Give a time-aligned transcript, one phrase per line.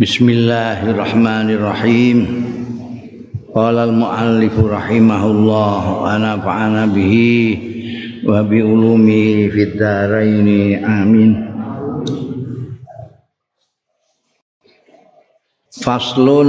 [0.00, 2.18] Bismillahirrahmanirrahim.
[3.52, 10.48] Qala al-muallif rahimahullah wa nafa'ana bihi wa bi ulumi fid dharain
[10.80, 11.36] amin.
[15.84, 16.48] Faslun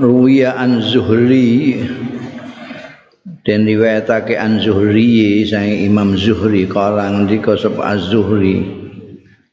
[0.00, 1.84] ruwiya an Zuhri
[3.44, 8.83] dan riwayatake an Zuhri sang Imam Zuhri kala ngendika sapa Az-Zuhri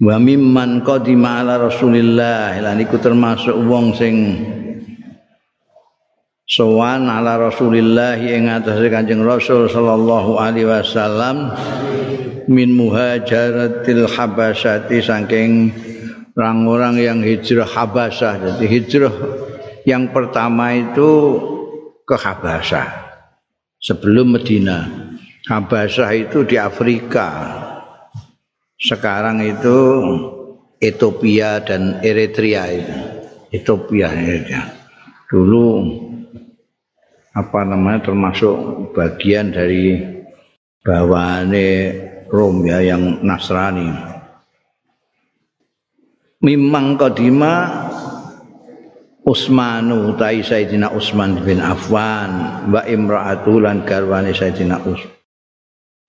[0.02, 4.16] wa mimman qadima ala Rasulillah lan iku termasuk wong sing
[6.50, 11.54] sowan ala Rasulillah ing atase Kanjeng Rasul sallallahu alaihi wasallam
[12.50, 15.70] min muhajaratil habasyati saking
[16.34, 18.34] orang-orang yang hijrah Habasyah.
[18.42, 19.16] Jadi hijrah
[19.86, 21.38] yang pertama itu
[22.10, 22.90] ke Habasyah
[23.78, 24.90] sebelum Medina.
[25.46, 27.30] Habasyah itu di Afrika
[28.82, 29.78] sekarang itu
[30.82, 32.98] Ethiopia dan Eritrea itu.
[33.54, 34.64] Ethiopia ya.
[35.30, 35.68] Dulu
[37.32, 40.02] apa namanya termasuk bagian dari
[40.82, 41.70] bawaane
[42.28, 44.10] Rom ya yang Nasrani.
[46.42, 47.70] Mimang kodima
[49.22, 55.21] Usmanu utai Sayyidina Usman bin Affan wa imra'atulan garwane Sayyidina Usman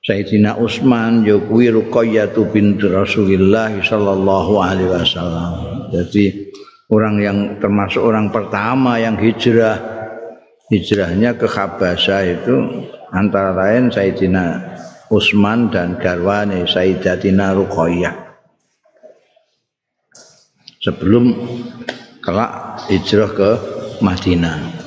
[0.03, 5.50] Sayyidina Utsman ya kuwi Ruqayyah binti Rasulillah sallallahu alaihi wasallam.
[5.95, 6.50] Jadi
[6.91, 9.78] orang yang termasuk orang pertama yang hijrah
[10.75, 12.56] hijrahnya ke Habasyah itu
[13.14, 14.75] antara lain Sayyidina
[15.06, 18.34] Utsman dan garwane Sayyidatina Ruqayyah.
[20.83, 21.30] Sebelum
[22.19, 23.50] kelak hijrah ke
[24.03, 24.82] Madinah.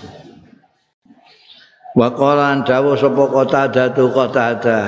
[1.96, 4.82] Wa qala dawu sapa kota datu kota ada.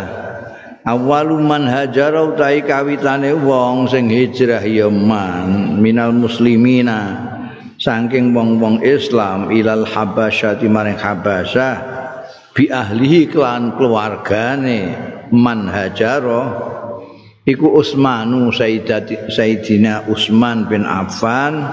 [0.83, 7.31] Awalu man hajara utahi kawitane wong sing hijrah ya man minal muslimina.
[7.79, 11.75] Saking wong-wong Islam ilal habasyah maring habasyah
[12.51, 15.15] bi ahlihi kelan keluargane.
[15.31, 16.43] Man hajara
[17.47, 21.63] iku Utsmanu Sayyidati Sayyidina Utsman bin Affan.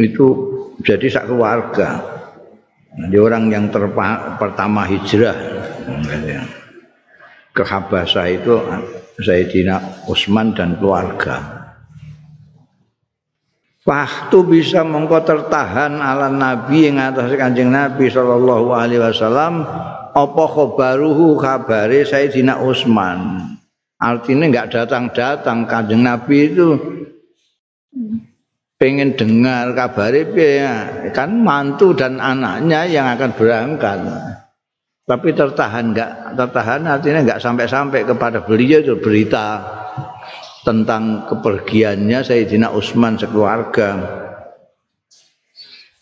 [0.00, 0.26] Itu
[0.80, 2.13] jadi sak keluarga
[2.94, 5.34] Jadi orang yang terpa, pertama hijrah
[7.50, 8.54] ke Habasah itu
[9.18, 11.66] Sayyidina Utsman dan keluarga.
[13.84, 19.60] Waktu bisa mengkau tertahan ala Nabi yang atas kanjeng Nabi Shallallahu Alaihi Wasallam
[20.14, 23.52] apa khabaruhu kabare Sayyidina Utsman.
[24.00, 26.68] Artinya nggak datang-datang kanjeng Nabi itu
[28.84, 33.96] pengen dengar kabar ya kan mantu dan anaknya yang akan berangkat.
[35.08, 39.64] Tapi tertahan enggak tertahan artinya enggak sampai-sampai kepada beliau itu berita
[40.68, 44.20] tentang kepergiannya Sayyidina Utsman sekeluarga.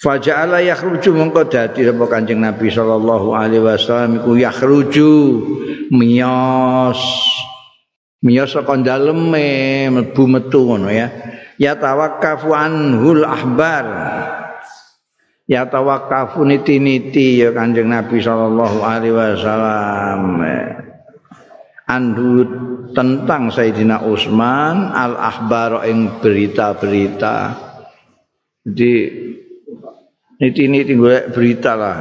[0.02, 5.10] Faja'ala yakhruju mongko dadi sapa Kanjeng Nabi sallallahu alaihi wasallam iku yakhruju
[5.94, 6.98] miyos.
[8.26, 11.10] Miyos saka daleme mlebu metu ngono ya
[11.62, 13.86] ya tawakkafu anhul ahbar.
[15.46, 20.42] Ya tawakkafu niti-niti ya kanjeng Nabi sallallahu alaihi wasallam.
[21.86, 22.46] Andu
[22.96, 27.54] tentang Sayyidina Utsman al ahbar ing berita-berita.
[28.62, 28.92] Jadi
[30.42, 31.96] niti-niti golek berita lah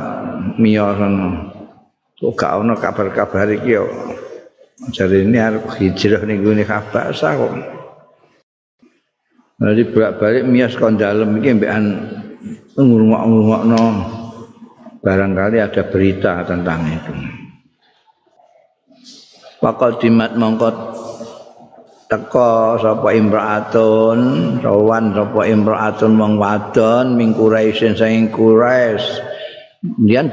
[0.57, 1.29] miyos ngono
[2.21, 3.89] kok gak ono kabar-kabar iki yo?
[4.93, 7.80] Jadi ini harus hijrah gue nih kabar kok.
[9.61, 11.85] Jadi bolak-balik mias kon dalem iki mbekan
[12.73, 13.83] ngurungok-ngurungokno
[15.05, 17.13] barangkali ada berita tentang itu.
[19.61, 20.73] Pakal dimat mongkot
[22.09, 24.19] teko sapa imraatun
[24.65, 29.29] rawan sapa imraatun wong wadon ming Quraisyin saking Quraisy.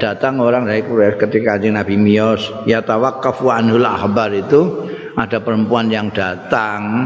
[0.01, 5.93] Datang orang dari Quraisy ketika Kanjeng Nabi Mios ya tawaqqafu anhul ahbar itu ada perempuan
[5.93, 7.05] yang datang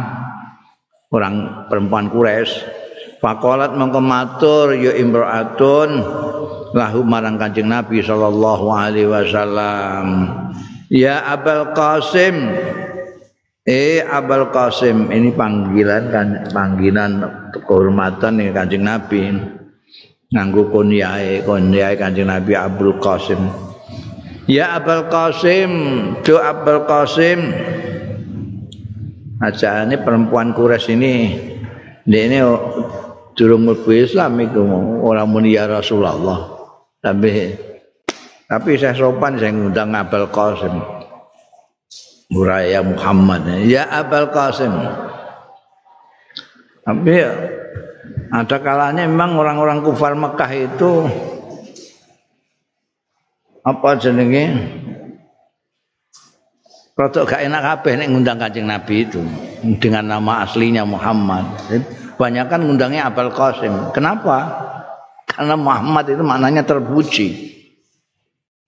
[1.14, 2.82] orang perempuan Quraisy.
[3.24, 6.04] Fakolat mongko matur ya imraatun
[6.76, 10.28] lahu marang Kanjeng Nabi sallallahu alaihi wasallam.
[10.92, 12.36] Ya Abul Qasim.
[13.64, 15.08] Eh Abul Qasim.
[15.08, 17.12] Ini panggilan kan panggilan
[17.56, 19.32] kehormatan nih Kanjeng Nabi.
[20.34, 23.40] Nganggo kunyahe kunyahe Kanjeng Nabi Abul Qasim.
[24.52, 25.72] Ya Abul Qasim
[26.28, 27.40] do Abul Qasim
[29.44, 31.36] aja ini perempuan kures ini
[32.08, 32.40] ini
[33.36, 34.62] durung mlebu Islam itu
[35.04, 36.54] orang muni ya Rasulullah.
[37.04, 37.30] Tapi
[38.48, 40.76] tapi saya sopan saya ngundang Abul Qasim.
[42.32, 43.68] Muraya Muhammad.
[43.68, 44.72] Ya Abul Qasim.
[46.84, 47.14] Tapi
[48.34, 51.08] ada kalanya memang orang-orang kufar Mekah itu
[53.64, 54.44] apa jenenge
[56.94, 59.18] Rodok gak enak kabeh nek ngundang Kanjeng Nabi itu
[59.82, 61.42] dengan nama aslinya Muhammad.
[62.22, 63.90] Banyak kan ngundangnya Abul Qasim.
[63.98, 64.46] Kenapa?
[65.26, 67.50] Karena Muhammad itu maknanya terpuji.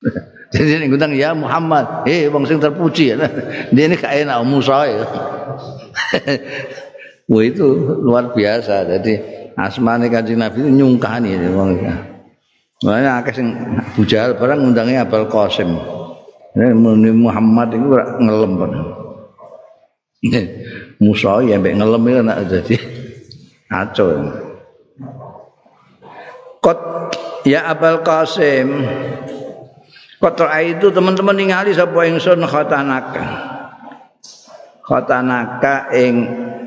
[0.56, 3.30] Jadi ngundang ya Muhammad, eh wong sing terpuji ya.
[3.74, 5.06] Dia ini gak enak Musa ya.
[7.30, 7.66] Wah itu
[8.02, 8.90] luar biasa.
[8.90, 9.14] Jadi
[9.54, 11.78] asmane Kanjeng Nabi itu nyungkani wong.
[12.82, 13.54] Makanya akeh sing
[13.94, 15.78] bujal barang ngundangnya Abul Qasim.
[16.56, 17.88] Ini Muhammad itu
[18.24, 18.72] ngelem kan.
[21.04, 22.76] Musa ya mbek ngelem itu nak jadi
[23.68, 24.08] kacau.
[26.64, 26.80] Kot
[27.44, 28.72] ya Abul Qasim.
[30.24, 33.26] Kot itu teman-teman ningali sapa ingsun khatanaka.
[34.80, 36.16] Khatanaka ing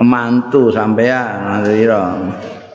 [0.05, 2.29] mantu sampean ngira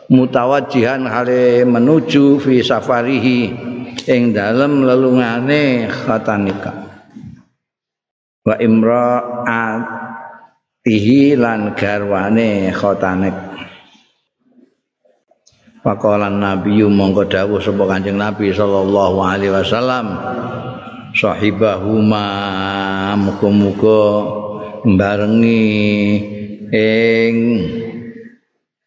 [0.10, 3.40] mutawajjihan hale menuju fi safarihi
[4.10, 6.93] ing dalem lelungane khatanika.
[8.44, 10.20] Wa imra'atihi
[11.40, 13.36] lan garwane khotanek
[15.84, 20.16] Pakolan Nabi mongko dawuh sapa Kanjeng Nabi sallallahu alaihi wasallam
[21.12, 22.24] sahibahuma
[23.20, 24.04] muga-muga
[24.88, 25.68] barengi
[26.72, 27.36] ing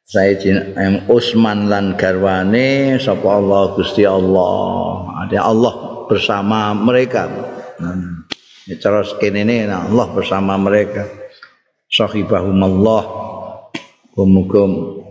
[0.08, 5.02] Sayyidina Utsman lan garwane sapa Allah Gusti Allah.
[5.26, 5.74] Ada Allah
[6.08, 7.26] bersama mereka.
[7.82, 8.22] Hmm.
[8.66, 11.06] Ya, cara kene ini Allah bersama mereka.
[11.86, 13.02] Sahibahum Allah.
[14.16, 14.64] Muga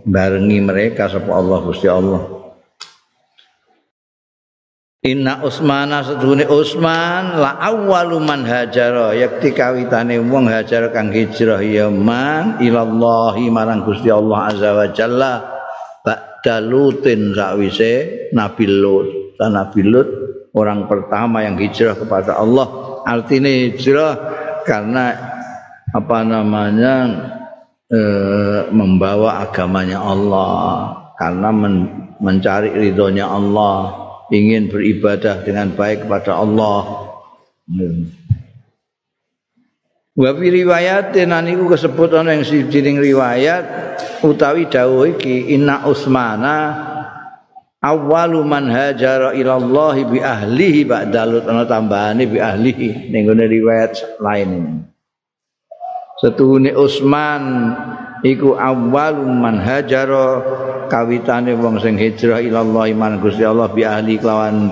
[0.04, 2.36] barengi mereka sapa Allah Gusti Allah.
[5.06, 11.86] Inna Usmana sedune Usman la awwalu man hajara yakti kawitane wong hajar kang hijrah ya
[11.86, 15.32] man ilallahi marang Gusti Allah azza wa jalla
[16.02, 19.38] ba'da lutin sakwise Nabi Lut.
[19.38, 20.08] Nabi Lut
[20.58, 24.14] orang pertama yang hijrah kepada Allah artinya hijrah
[24.66, 25.14] karena
[25.94, 26.94] apa namanya
[27.86, 28.00] e,
[28.74, 30.54] membawa agamanya Allah.
[31.16, 31.74] Karena men,
[32.18, 34.04] mencari ridhonya Allah.
[34.26, 37.06] Ingin beribadah dengan baik kepada Allah.
[40.16, 43.64] Wa fi riwayatin aniku kesebut ana yang sijining riwayat
[44.24, 46.56] utawi dawuh iki inna Utsmana
[47.86, 54.18] awwalu man hajara ila Allah bi ahlihi ba'da lut ana tambahane bi ahlihi ning riwayat
[54.18, 54.74] lain ini.
[56.18, 57.42] Setuhune Utsman
[58.26, 60.42] iku awwalu man hajara
[60.90, 64.66] kawitane wong sing hijrah ila Allah iman Gusti Allah bi ahli kelawan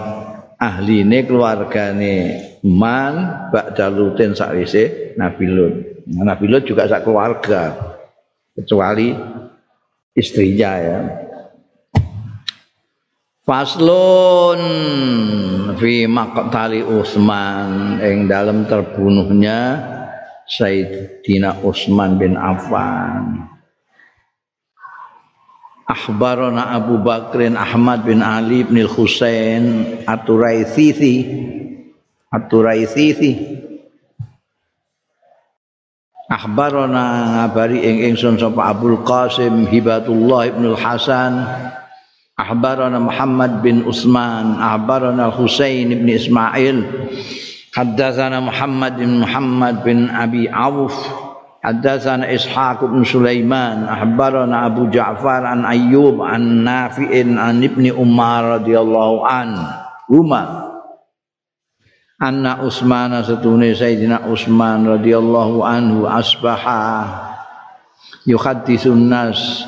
[0.58, 2.16] ahline keluargane
[2.66, 3.14] man
[3.54, 5.74] ba'da lutin sakwise Nabi Lut.
[6.08, 7.76] Nabi Lut juga sak keluarga
[8.56, 9.12] kecuali
[10.16, 10.98] istrinya ya.
[13.44, 14.60] Faslun
[15.76, 19.84] fi maqtali Utsman ing dalam terbunuhnya
[20.48, 23.44] Sayyidina Utsman bin Affan.
[25.84, 31.28] Akhbarana Abu Bakrin Ahmad bin Ali bin Husain At-Turaitsisi
[32.32, 33.60] At-Turaitsisi
[36.32, 37.04] Akhbarana
[37.36, 41.44] ngabari ing ingsun sapa Abdul Qasim Hibatullah ibn Hasan
[42.38, 46.86] أخبرنا محمد بن عثمان أخبرنا الحسين بن إسماعيل
[47.74, 51.08] حدثنا محمد بن محمد بن أبي عوف
[51.64, 57.08] حدثنا إسحاق بن سليمان أخبرنا أبو جعفر عن أيوب عن نافع
[57.40, 60.70] عن ابن عمر رضي الله عنهما
[62.22, 66.68] أن عثمان ستوني سيدنا عثمان رضي الله عنه أصبح
[68.26, 69.66] يحدث الناس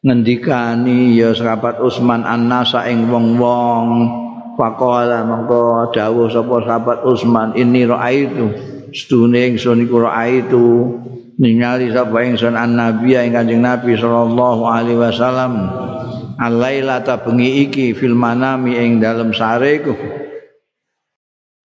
[0.00, 3.88] ngendikani ya sahabat Utsman annasa ing wong-wong.
[4.56, 8.52] Faqala mongko dawuh sapa sahabat Utsman ini raaitu
[8.92, 10.66] stune ingsun iku raaitu
[11.40, 15.52] ningali sapa ingsun annabi ing Kanjeng Nabi sallallahu alaihi wasallam.
[16.40, 19.92] Alailata bengi iki fil manami ing dalem sareku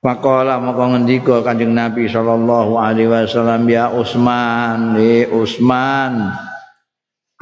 [0.05, 6.29] Faqala mongko ngendika Kanjeng Nabi sallallahu alaihi wasallam ya Utsman eh Utsman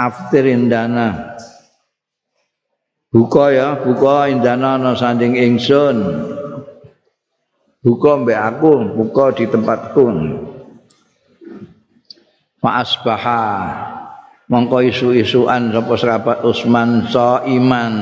[0.07, 1.37] aftir indana.
[3.13, 6.01] Buka ya buka indana ana sanding ingsun.
[7.83, 10.05] Buka mbek aku buka di tempatku.
[12.63, 13.43] Fa asbaha
[14.47, 17.93] mongko isu-isuan sapa sahabat Utsman so iman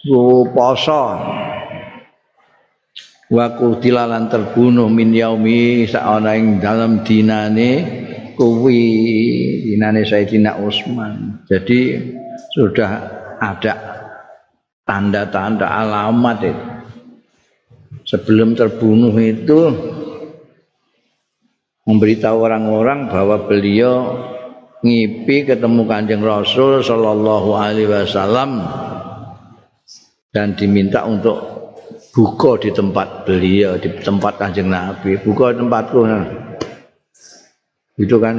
[0.00, 1.04] su poso.
[3.30, 7.70] Wa kutilalan terbunuh min yaumi saana ing dalam dinane
[8.40, 8.80] kuwi
[9.68, 11.44] dinane Sayyidina Utsman.
[11.44, 12.00] Jadi
[12.56, 12.90] sudah
[13.36, 13.74] ada
[14.88, 16.64] tanda-tanda alamat itu.
[18.08, 19.60] Sebelum terbunuh itu
[21.84, 24.16] memberitahu orang-orang bahwa beliau
[24.80, 28.64] ngipi ketemu Kanjeng Rasul sallallahu alaihi wasallam
[30.32, 31.60] dan diminta untuk
[32.16, 36.00] buka di tempat beliau di tempat Kanjeng Nabi buka tempatku
[38.00, 38.36] itu kan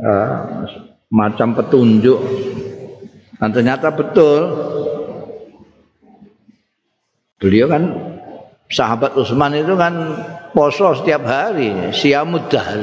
[0.00, 0.64] uh,
[1.12, 2.16] macam petunjuk.
[3.36, 4.40] Dan ternyata betul.
[7.36, 7.92] Beliau kan
[8.72, 9.92] sahabat Utsman itu kan
[10.56, 12.80] poso setiap hari siamud dan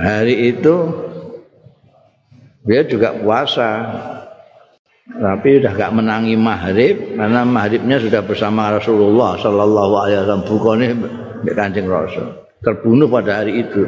[0.00, 0.76] hari itu
[2.64, 3.70] dia juga puasa.
[5.12, 10.42] Tapi sudah gak menangi maghrib karena maghribnya sudah bersama Rasulullah Sallallahu Alaihi Wasallam.
[10.48, 10.88] Bukannya
[11.52, 13.82] kancing Rasul terbunuh pada hari itu.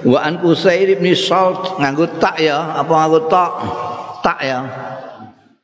[0.00, 3.52] Wa an Usair bin Salt nganggo tak ya, apa nganggo tak?
[4.24, 4.58] Tak ya.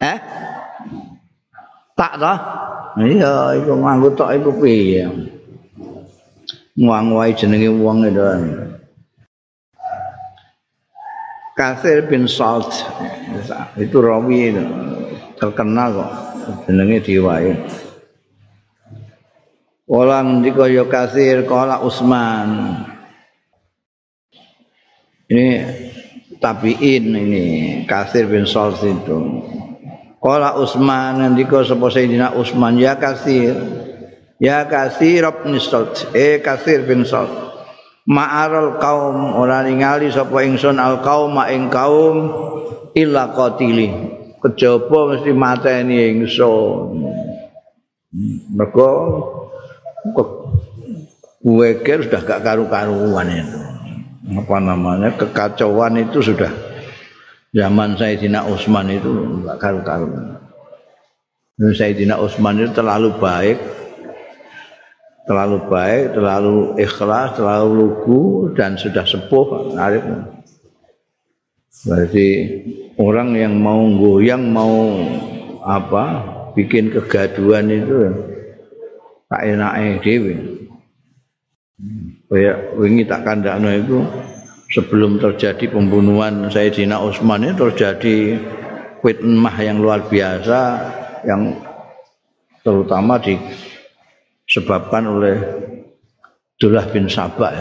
[0.01, 0.19] Eh?
[1.97, 2.39] Tak dah?
[3.01, 5.09] Iya, iku nganggo tak iku piye?
[6.77, 8.21] Nguang wae jenenge wong itu.
[11.57, 12.69] Kasir bin Salt
[13.81, 14.53] itu rawi
[15.41, 16.13] terkenal kok
[16.69, 17.57] jenenge diwae.
[19.87, 22.83] Wala ngendika ya kasir kala Utsman.
[25.31, 25.47] Ini
[26.43, 27.45] tabiin ini
[27.87, 29.47] kasir bin Salt itu.
[30.19, 33.55] Kala Utsman ngendika sapa Sayyidina Utsman ya kasir.
[34.43, 36.11] Ya kasir bin Salt.
[36.19, 37.31] Eh kasir bin Salt.
[38.11, 42.35] Ma'aral kaum ora ningali sapa ingsun al kaum ing kaum
[42.90, 43.95] illa qatili.
[44.43, 47.07] Kejaba mesti mateni ingsun.
[48.50, 48.90] Mergo
[51.83, 53.59] kira sudah gak karu-karuan itu
[54.37, 56.51] apa namanya kekacauan itu sudah
[57.55, 60.43] zaman Sayyidina Utsman itu gak karu-karuan
[61.57, 63.59] Sayyidina Utsman itu terlalu baik
[65.27, 70.07] terlalu baik, terlalu ikhlas, terlalu lugu dan sudah sepuh arif.
[71.83, 72.29] Berarti
[72.97, 74.95] orang yang mau goyang mau
[75.67, 76.05] apa
[76.55, 77.99] bikin kegaduhan itu
[79.26, 80.35] tak enake dhewe.
[82.26, 83.99] Kaya wingi tak kandakno itu
[84.73, 88.16] sebelum terjadi pembunuhan Sayyidina Utsman itu terjadi
[89.04, 90.59] fitnah yang luar biasa
[91.28, 91.54] yang
[92.64, 95.37] terutama disebabkan oleh
[96.56, 97.52] Dullah bin Sabah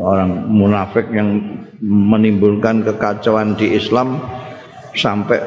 [0.00, 4.18] orang munafik yang menimbulkan kekacauan di Islam
[4.96, 5.38] sampai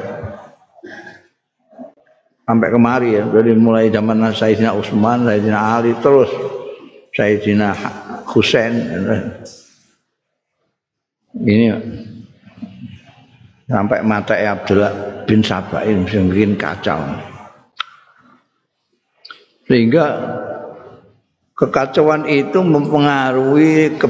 [2.52, 3.24] sampai kemari ya.
[3.24, 6.28] Dari mulai zaman Sayyidina Utsman, Sayyidina Ali terus
[7.16, 7.72] Sayyidina
[8.28, 8.76] Husain
[11.32, 11.72] ini
[13.64, 17.00] sampai mata Abdullah bin Sabah ini bikin kacau.
[19.64, 20.06] Sehingga
[21.56, 24.08] kekacauan itu mempengaruhi ke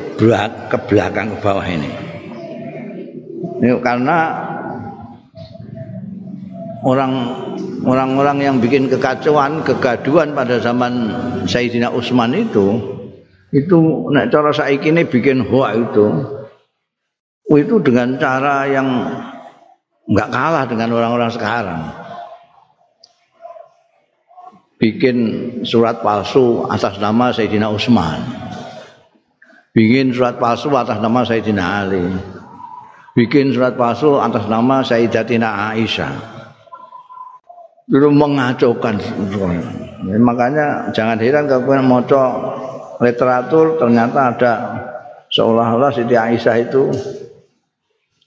[0.91, 1.91] belakang ke bawah ini.
[3.63, 4.19] ini karena
[6.83, 7.13] orang
[7.83, 11.12] orang-orang yang bikin kekacauan, kegaduhan pada zaman
[11.47, 12.79] Sayyidina Utsman itu
[13.53, 16.09] itu nek cara saiki ini bikin hoa itu
[17.53, 18.89] itu dengan cara yang
[20.09, 21.83] enggak kalah dengan orang-orang sekarang.
[24.81, 25.17] Bikin
[25.62, 28.19] surat palsu atas nama Sayyidina Utsman.
[29.77, 32.07] Bikin surat palsu atas nama Sayyidina Ali.
[33.12, 36.32] Bikin surat palsu atas nama Sayyidatina Aisyah.
[37.91, 42.01] Itu mengacaukan ya, makanya jangan heran kalau mau
[43.03, 44.53] literatur ternyata ada
[45.33, 46.93] seolah-olah Siti Aisyah itu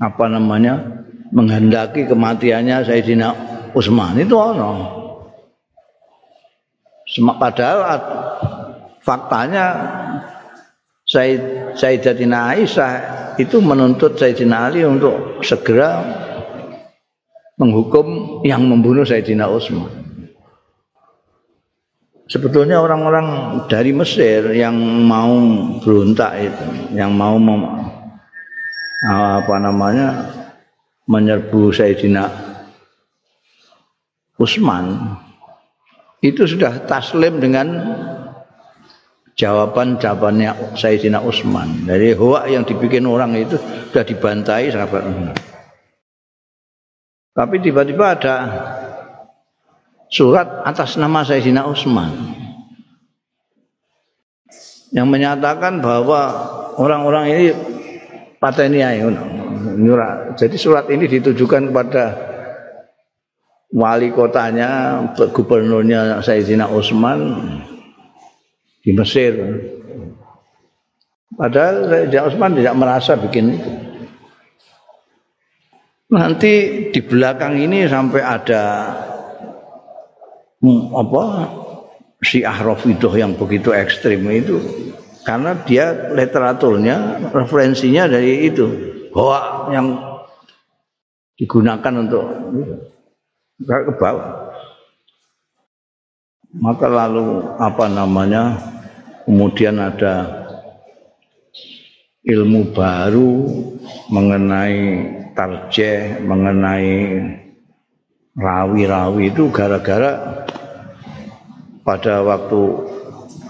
[0.02, 3.28] apa namanya menghendaki kematiannya Sayyidina
[3.72, 4.20] Utsman.
[4.20, 4.72] Itu ono.
[7.40, 7.80] Padahal
[9.00, 9.66] faktanya
[11.78, 12.92] Sayyidatina Aisyah
[13.38, 16.02] itu menuntut Sayyidina Ali untuk segera
[17.56, 19.88] menghukum yang membunuh Sayyidina Utsman.
[22.26, 23.28] Sebetulnya orang-orang
[23.70, 24.74] dari Mesir yang
[25.06, 25.30] mau
[25.86, 26.66] berontak itu,
[26.98, 27.62] yang mau mem,
[29.06, 30.34] apa namanya
[31.06, 32.26] menyerbu Sayyidina
[34.42, 35.16] Utsman
[36.26, 37.68] itu sudah taslim dengan
[39.38, 41.86] jawaban-jawabannya Sayyidina Utsman.
[41.86, 43.62] Dari hoak yang dibikin orang itu
[43.94, 45.06] sudah dibantai sahabat
[47.36, 48.36] Tapi tiba-tiba ada
[50.08, 52.36] surat atas nama Sayyidina Utsman.
[54.96, 56.22] yang menyatakan bahwa
[56.80, 57.46] orang-orang ini
[58.40, 58.96] patenia
[60.40, 62.04] Jadi surat ini ditujukan kepada
[63.76, 65.04] wali kotanya,
[65.36, 67.44] gubernurnya Sayyidina Utsman
[68.80, 69.36] di Mesir.
[71.36, 73.72] Padahal Sayyidina Utsman tidak merasa bikin itu.
[76.06, 76.54] Nanti
[76.94, 78.64] di belakang ini sampai ada
[80.62, 81.24] hmm, apa
[83.18, 84.62] yang begitu ekstrim itu.
[85.26, 88.70] Karena dia literaturnya referensinya dari itu
[89.10, 89.88] bahwa yang
[91.42, 92.26] digunakan untuk
[93.58, 94.54] ke bawah.
[96.56, 98.62] Maka lalu apa namanya
[99.26, 100.46] kemudian ada
[102.22, 103.50] ilmu baru
[104.14, 107.22] mengenai tarjeh mengenai
[108.36, 110.44] rawi-rawi itu gara-gara
[111.84, 112.62] pada waktu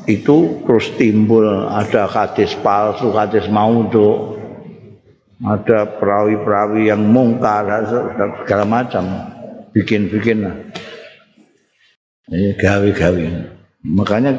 [0.06, 4.38] itu terus timbul ada hadis palsu, hadis maudhu,
[5.42, 7.66] ada perawi-perawi yang mungkar
[8.44, 9.04] segala macam
[9.74, 10.46] bikin-bikin.
[12.30, 13.26] Ini gawe-gawe.
[13.86, 14.34] Makanya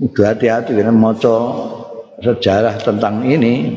[0.00, 1.36] udah hati-hati karena moco
[2.20, 3.76] sejarah tentang ini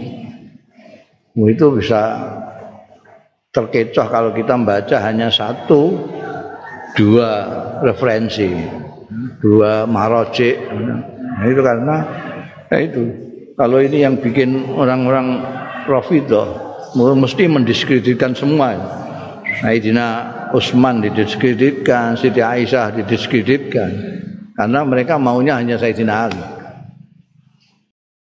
[1.36, 2.02] itu bisa
[3.54, 5.98] terkecoh kalau kita membaca hanya satu
[6.98, 7.30] dua
[7.86, 8.50] referensi.
[9.40, 11.96] Dua maroji nah, itu karena
[12.70, 13.04] ya itu.
[13.58, 15.44] Kalau ini yang bikin orang-orang
[15.90, 16.48] Rafidah
[16.96, 18.78] mesti mendiskreditkan semua.
[19.60, 20.08] Sayyidina
[20.56, 23.92] Utsman didiskreditkan Siti Aisyah didiskreditkan.
[24.56, 26.44] Karena mereka maunya hanya Sayyidina Ali.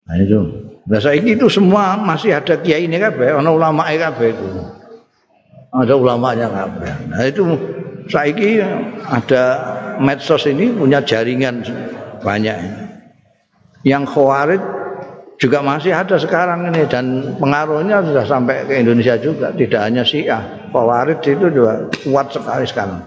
[0.08, 4.46] Nah itu nah ini itu semua masih ada kiai ini kabeh ana ulama kabeh itu
[5.68, 7.44] ada ulamanya kabeh nah itu
[8.08, 8.64] saiki
[9.04, 9.42] ada
[10.00, 11.62] medsos ini punya jaringan
[12.24, 12.56] banyak.
[13.86, 14.62] Yang khawarij
[15.38, 20.42] juga masih ada sekarang ini dan pengaruhnya sudah sampai ke Indonesia juga, tidak hanya Syiah.
[20.74, 23.06] Khawarij itu juga kuat sekali sekarang.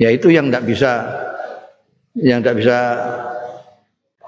[0.00, 0.92] Ya itu yang tidak bisa
[2.18, 2.78] yang tidak bisa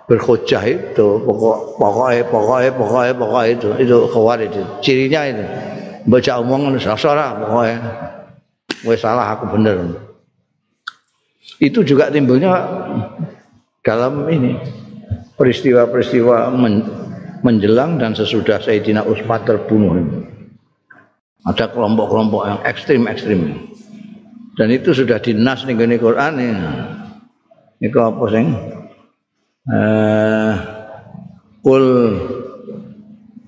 [0.04, 4.62] berkhojah itu pokok pokoknya pokoknya pokoknya pokoknya itu itu khawarij itu.
[4.84, 5.44] Cirinya itu
[6.04, 7.78] baca omongan salah pokoknya.
[8.84, 9.96] Gue salah aku bener.
[11.56, 12.52] Itu juga timbulnya
[13.80, 14.60] dalam ini
[15.40, 16.84] peristiwa-peristiwa men,
[17.40, 20.00] menjelang dan sesudah Sayyidina Utsman terbunuh
[21.44, 23.40] ada kelompok-kelompok yang ekstrim-ekstrim.
[24.54, 26.54] Dan itu sudah dinas nih Quran ini
[27.82, 28.46] ini apa sih
[29.64, 30.52] eh
[31.64, 31.86] kul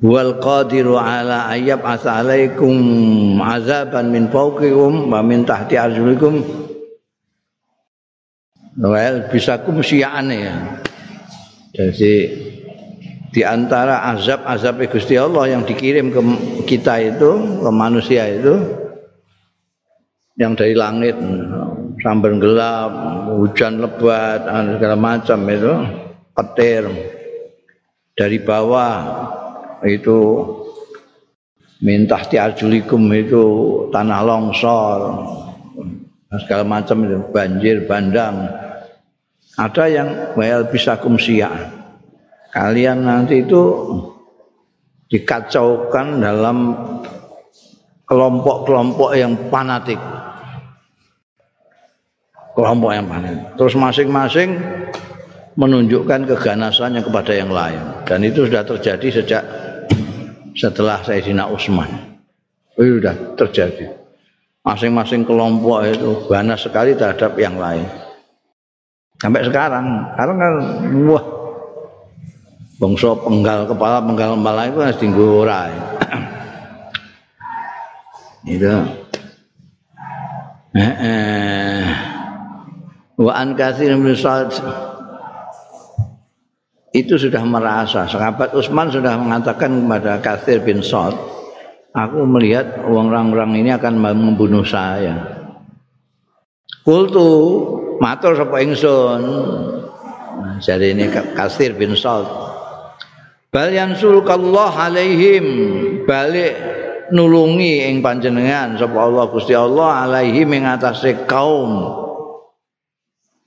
[0.01, 2.77] wal qadiru ala ayyab alaikum
[3.41, 6.41] azaban min fawqikum wa min tahti arjulikum.
[8.77, 10.81] Well bisa kum ya.
[11.77, 12.15] Jadi
[13.37, 16.21] di antara azab-azab Gusti Allah yang dikirim ke
[16.65, 18.57] kita itu ke manusia itu
[20.41, 21.17] yang dari langit
[22.01, 22.93] sambar gelap
[23.37, 25.73] hujan lebat segala macam itu
[26.37, 26.85] petir
[28.12, 29.01] dari bawah
[29.88, 30.18] itu
[31.81, 33.44] minta arjulikum itu
[33.88, 35.01] tanah longsor
[36.44, 38.44] segala macam itu banjir bandang.
[39.57, 41.49] Ada yang well bisa kumsia
[42.53, 43.62] kalian nanti itu
[45.12, 46.77] dikacaukan dalam
[48.09, 50.01] kelompok-kelompok yang fanatik.
[52.57, 53.44] Kelompok yang fanatik.
[53.61, 54.51] Terus masing-masing
[55.57, 59.42] menunjukkan keganasannya kepada yang lain dan itu sudah terjadi sejak
[60.57, 61.88] setelah Sayyidina Utsman.
[62.77, 63.92] Itu sudah terjadi.
[64.61, 67.88] Masing-masing kelompok itu ganas sekali terhadap yang lain.
[69.16, 70.53] Sampai sekarang, sekarang kan
[71.09, 71.25] wah
[72.77, 75.73] bangsa penggal kepala penggal kepala itu harus tinggurai.
[78.57, 78.75] itu.
[80.77, 81.88] Eh, eh.
[83.16, 84.12] Wa an katsir min
[86.97, 88.09] itu sudah merasa.
[88.09, 91.13] Sahabat Utsman sudah mengatakan kepada Katsir bin Sa'd
[91.93, 95.45] aku melihat orang-orang ini akan membunuh saya.
[96.81, 97.29] Kultu
[98.01, 99.21] matur sapa ingsun?
[100.65, 102.25] Jadi ini Katsir bin Sa'd.
[103.53, 105.45] Bal yansulkallah alaihim.
[106.09, 106.55] Balik
[107.13, 112.06] nulungi ing panjenengan sapa Allah Gusti Allah alaihim ing atase kaum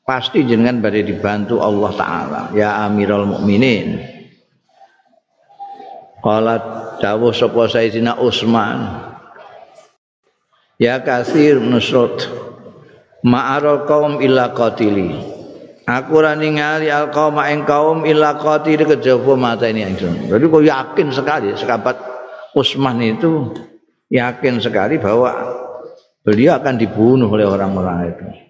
[0.09, 4.01] pasti jenengan badai dibantu Allah taala ya Amirul Mukminin
[6.17, 6.57] Qala
[6.97, 9.05] dawuh sapa Sayyidina Utsman
[10.81, 12.25] Ya kasir nusrat
[13.21, 15.13] ma'aral kaum illa qatili
[15.85, 19.89] Aku ora ningali al qaum ing kaum illa qatil kejaba mata ini.
[20.29, 21.97] Jadi kok yakin sekali sahabat
[22.53, 23.57] Utsman itu
[24.13, 25.33] yakin sekali bahwa
[26.21, 28.48] beliau akan dibunuh oleh orang-orang itu.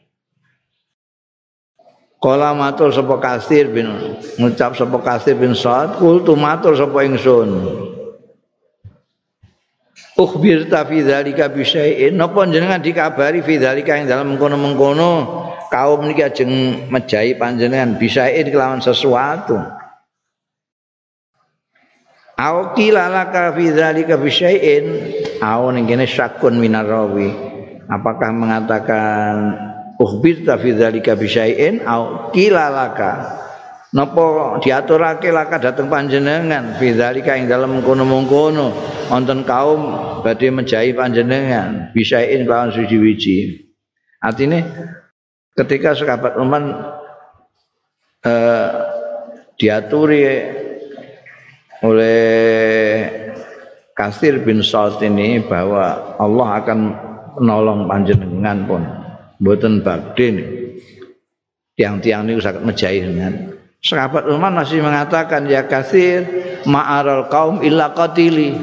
[2.20, 3.88] Kala matur sapa Kasir bin
[4.36, 7.48] ngucap sapa Kasir bin Sa'ad kultu matur sapa ingsun.
[10.20, 15.12] Ukhbir ta fi dzalika bi syai'in napa jenengan dikabari fi dzalika ing dalam mengkono-mengkono
[15.72, 16.52] kaum niki ajeng
[16.92, 19.56] mejahi panjenengan bisain kelawan sesuatu.
[22.36, 24.86] Au kilalaka fi dzalika bisyai'in
[25.40, 27.32] au ning kene syakun minarawi.
[27.88, 29.36] Apakah mengatakan
[30.00, 33.36] ukhbirta fi dzalika bisyai'in au kilalaka
[33.92, 38.72] napa diaturake laka dateng panjenengan fi dzalika ing dalem kono-mengkono
[39.12, 39.82] wonten kaum
[40.24, 43.68] badhe menjahi panjenengan bisyai'in kelawan suci-wiji.
[44.24, 44.64] Artinya
[45.60, 46.64] ketika sahabat Uman
[48.24, 48.70] eh,
[49.60, 50.24] diaturi
[51.84, 52.20] oleh
[53.96, 56.80] Kasir bin Salt ini bahwa Allah akan
[57.40, 58.99] menolong panjenengan pun
[59.40, 60.44] mboten bagdin
[61.80, 63.34] tiang-tiang ini sangat menjahit dengan
[63.80, 66.28] sahabat Umar masih mengatakan ya kasir
[66.68, 68.56] ma'aral kaum illa qatili.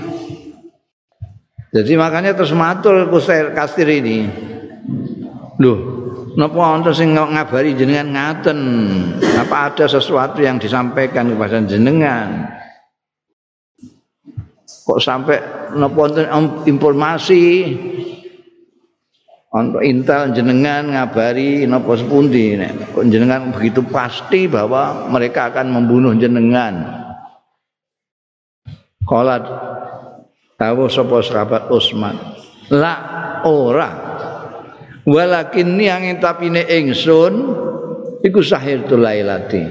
[1.72, 4.28] Jadi makanya terus matur kusir kasir ini.
[5.60, 5.96] Loh
[6.36, 8.60] Napa wonten sing ngabari jenengan ngaten?
[9.40, 12.52] Apa ada sesuatu yang disampaikan kepada jenengan?
[14.84, 15.40] Kok sampai
[15.72, 16.28] napa wonten
[16.68, 17.42] informasi
[19.54, 22.98] untuk intel jenengan ngabari napa sepundi nek?
[23.06, 27.06] Jenengan begitu pasti bahwa mereka akan membunuh jenengan.
[29.06, 29.38] Kala
[30.58, 32.18] tahu sapa sahabat Utsman.
[32.74, 32.94] La
[33.46, 34.04] ora.
[35.06, 37.34] Walakin yang tapine ingsun
[38.26, 39.62] iku sahir lailati.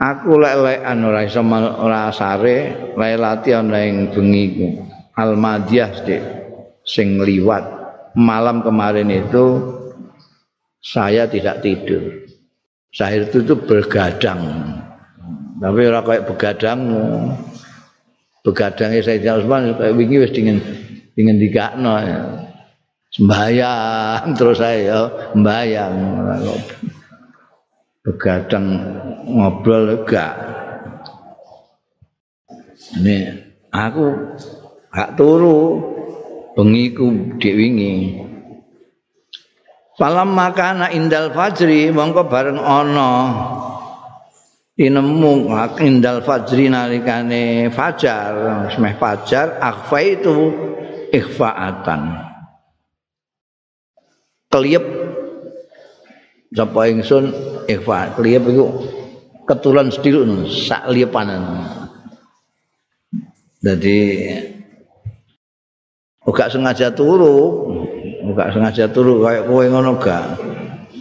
[0.00, 4.66] Aku lelekan ora iso ora sare lailati ana ing bengi ku
[5.14, 5.92] almadiyah
[6.82, 7.79] sing liwat
[8.16, 9.46] malam kemarin itu
[10.80, 12.26] saya tidak tidur.
[12.90, 14.40] Sahir itu, itu bergadang.
[15.60, 16.80] Tapi ora kayak begadang.
[18.40, 20.58] Begadangnya saya Usman kayak wingi wis dingin
[21.14, 21.94] dingin dikakno.
[22.00, 22.20] Ya.
[24.38, 25.94] terus saya sembayang
[28.00, 28.66] begadang
[29.26, 30.34] ngobrol enggak
[32.96, 33.16] ini
[33.74, 34.34] aku
[34.94, 35.89] gak turu
[36.60, 38.20] bengiku diwingi.
[39.96, 43.12] Palam makana indal fajri mongko bareng ana.
[44.76, 45.48] Inemu
[45.80, 50.36] indal fajri nalikane fajar semeh fajar akhfa itu
[51.12, 52.28] ikhfaatan.
[54.52, 54.84] Kliep
[56.52, 57.24] sapa ingsun
[57.68, 58.66] ikhfa kliep iku
[59.48, 61.44] ketulan sedhik sak liepanan.
[63.60, 64.00] Jadi
[66.32, 67.68] gak sengaja turu.
[68.34, 70.24] Gak sengaja turu kayak kowe ngono gak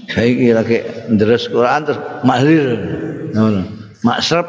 [0.10, 0.82] saiki lagi
[1.14, 2.66] ndres Quran terus mahrir
[3.34, 3.62] ngono.
[4.02, 4.48] Maksrep.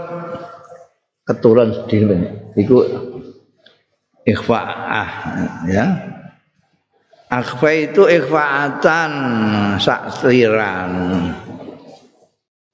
[1.27, 2.11] Ketulan sedhik
[2.59, 2.83] iku
[4.27, 4.59] ikhfa
[4.91, 5.11] ah
[5.71, 5.87] ya.
[7.31, 9.11] Akhfa itu ikhfaatan
[9.79, 10.91] saksiran.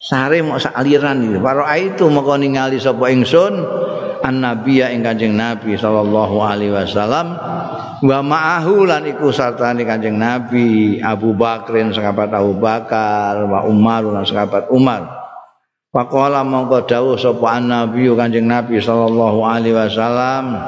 [0.00, 1.36] Sare mau saliran iki.
[1.42, 3.52] Para itu moko ningali sapa ingsun?
[4.24, 7.36] Annabiya ing Kanjeng Nabi sallallahu alaihi wasallam
[8.04, 14.24] wa ma'ahu lan iku sartane Kanjeng Nabi Abu Bakrin sahabat Abu Bakar wa Umar lan
[14.26, 15.24] sahabat Umar.
[15.94, 20.60] Faqala mongko dawuh sapa annabi Kanjeng Nabi sallallahu alaihi wasallam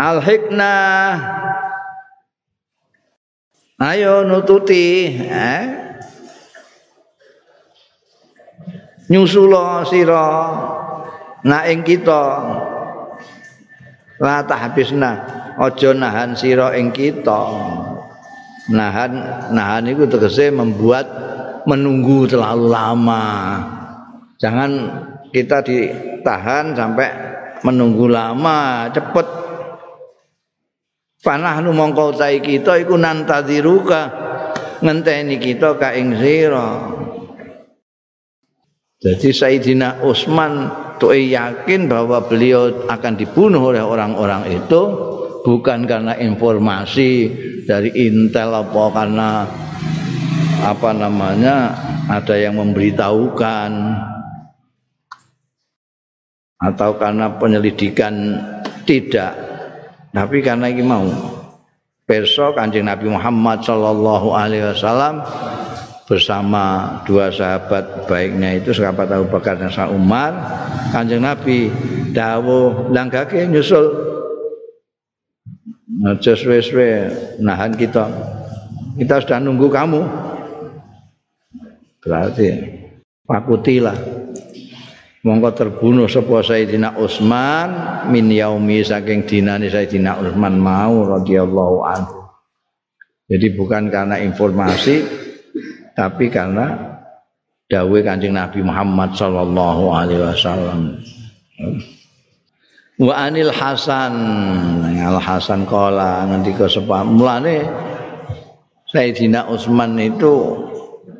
[0.00, 1.12] Al hiknah
[3.76, 5.62] ayo nututi eh?
[9.12, 10.26] nyusulo sira
[11.44, 12.24] na ing kita
[14.22, 17.42] la tahbisna aja nahan sira ing kita.
[18.70, 19.12] Nahan
[19.50, 21.04] nahan itu tegese membuat
[21.66, 23.24] menunggu terlalu lama.
[24.38, 24.70] Jangan
[25.30, 27.08] kita ditahan sampai
[27.66, 29.26] menunggu lama cepet.
[31.22, 34.10] Panah nu mongko tai kita iku nantadziruka
[34.82, 36.98] ngenteni kita ka ing sira.
[39.02, 40.70] Jadi Sayyidina Utsman
[41.02, 44.82] tuh yakin bahwa beliau akan dibunuh oleh orang-orang itu
[45.42, 47.30] bukan karena informasi
[47.66, 49.30] dari intel apa karena
[50.62, 51.74] apa namanya
[52.06, 53.70] ada yang memberitahukan.
[56.62, 58.38] Atau karena penyelidikan
[58.86, 59.34] tidak.
[60.14, 61.10] Tapi karena ini mau.
[62.06, 65.22] Perso kanjeng Nabi Muhammad Shallallahu Alaihi Wasallam
[66.06, 70.34] bersama dua sahabat baiknya itu sahabat Abu Bakar dan Umar
[70.90, 71.70] kanjeng Nabi
[72.10, 74.11] dawuh langgake nyusul
[76.02, 76.90] aja suwe-suwe
[77.38, 78.10] nahan kita.
[78.98, 80.00] Kita sudah nunggu kamu.
[82.02, 82.48] Berarti
[83.24, 83.96] pakutilah.
[85.22, 87.70] Mongko terbunuh sapa Sayyidina Utsman
[88.10, 92.26] min yaumi saking dinane Sayyidina Utsman mau radhiyallahu anhu.
[93.30, 95.06] Jadi bukan karena informasi
[95.94, 96.98] tapi karena
[97.70, 100.80] dawe Kanjeng Nabi Muhammad sallallahu alaihi wasallam.
[103.02, 104.14] Wa anil Hasan,
[104.94, 107.02] Al Hasan kala ngendika sapa?
[107.02, 107.66] Mulane
[108.86, 110.54] Sayyidina Utsman itu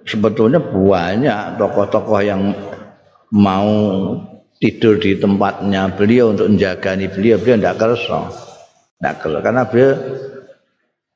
[0.06, 2.54] sebetulnya banyak tokoh-tokoh yang
[3.34, 3.74] mau
[4.62, 7.42] tidur di tempatnya beliau untuk menjagani beliau.
[7.42, 8.20] Beliau tidak kerasa
[9.02, 9.92] tidak kerasa karena beliau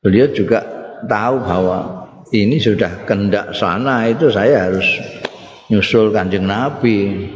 [0.02, 0.58] beliau juga
[1.06, 1.78] tahu bahwa
[2.34, 4.10] ini sudah kendak sana.
[4.10, 4.98] Itu saya harus
[5.70, 7.30] nyusul kanjeng Nabi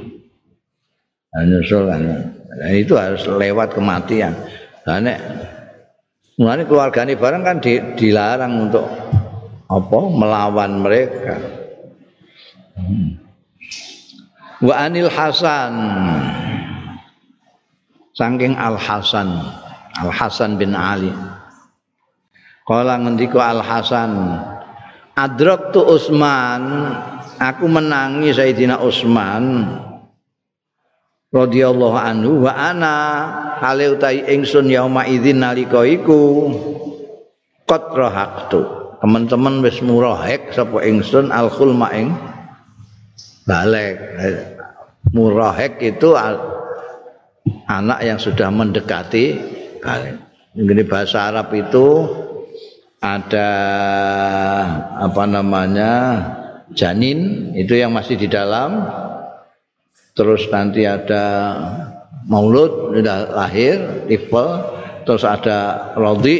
[1.38, 2.02] nyusul kan.
[2.50, 4.34] Nah, itu harus lewat kematian.
[4.86, 5.18] Nah, nek
[6.66, 8.86] keluarga ini bareng kan di, dilarang untuk
[9.70, 11.36] apa melawan mereka.
[12.74, 13.20] Hmm.
[14.64, 15.74] wa anil Hasan.
[18.18, 19.28] Saking Al Hasan.
[20.00, 21.12] Al Hasan bin Ali.
[22.66, 24.12] Kala ngendika Al Hasan
[25.20, 26.62] Adrok tu Utsman,
[27.36, 29.68] aku menangi Sayyidina Utsman
[31.30, 32.94] radhiyallahu anhu wa ana
[33.62, 36.50] hale utai ingsun yauma idzin nalika iku
[37.66, 38.60] qad rahaqtu.
[39.00, 42.12] Teman-teman wis murahek sapa ingsun al khulma ing
[43.48, 43.96] balik.
[45.16, 46.12] Murahek itu
[47.64, 49.40] anak yang sudah mendekati
[49.80, 50.20] balik.
[50.52, 52.10] Ini bahasa Arab itu
[53.00, 53.50] ada
[55.00, 55.92] apa namanya
[56.76, 58.84] janin itu yang masih di dalam
[60.14, 61.56] terus nanti ada
[62.26, 64.48] maulud sudah lahir tifel
[65.06, 66.36] terus ada rodi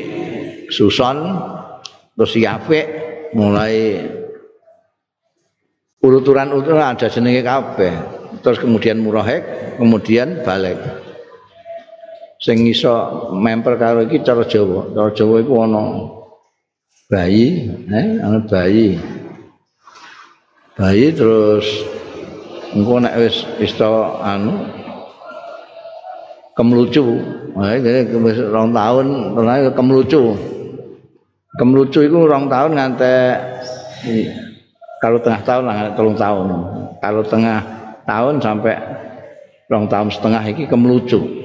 [0.71, 1.41] suson
[2.15, 2.81] terus yafe
[3.35, 4.05] mulai
[6.01, 7.95] uruturan-uruturan ada jenenge kabeh.
[8.41, 10.81] Terus kemudian murahek kemudian balik
[12.41, 14.97] sing iso memper karo iki cara Jawa.
[14.97, 15.85] Cara Jawa iku ana
[17.11, 18.97] bayi, eh, anak bayi.
[20.79, 21.67] Bayi terus
[22.75, 24.67] engko nek wis wis anu
[26.55, 27.05] kemlucu.
[27.51, 29.07] Eh, jadi wis rong tahun
[29.37, 30.23] terus kemlucu.
[31.59, 33.35] Kemlucu itu rong tahun ngantek
[35.01, 36.47] kalau tengah tahun lah telung tahun.
[37.01, 37.59] Kalau tengah
[38.05, 38.77] tahun sampai
[39.73, 41.41] rong tahun setengah iki kemlucu.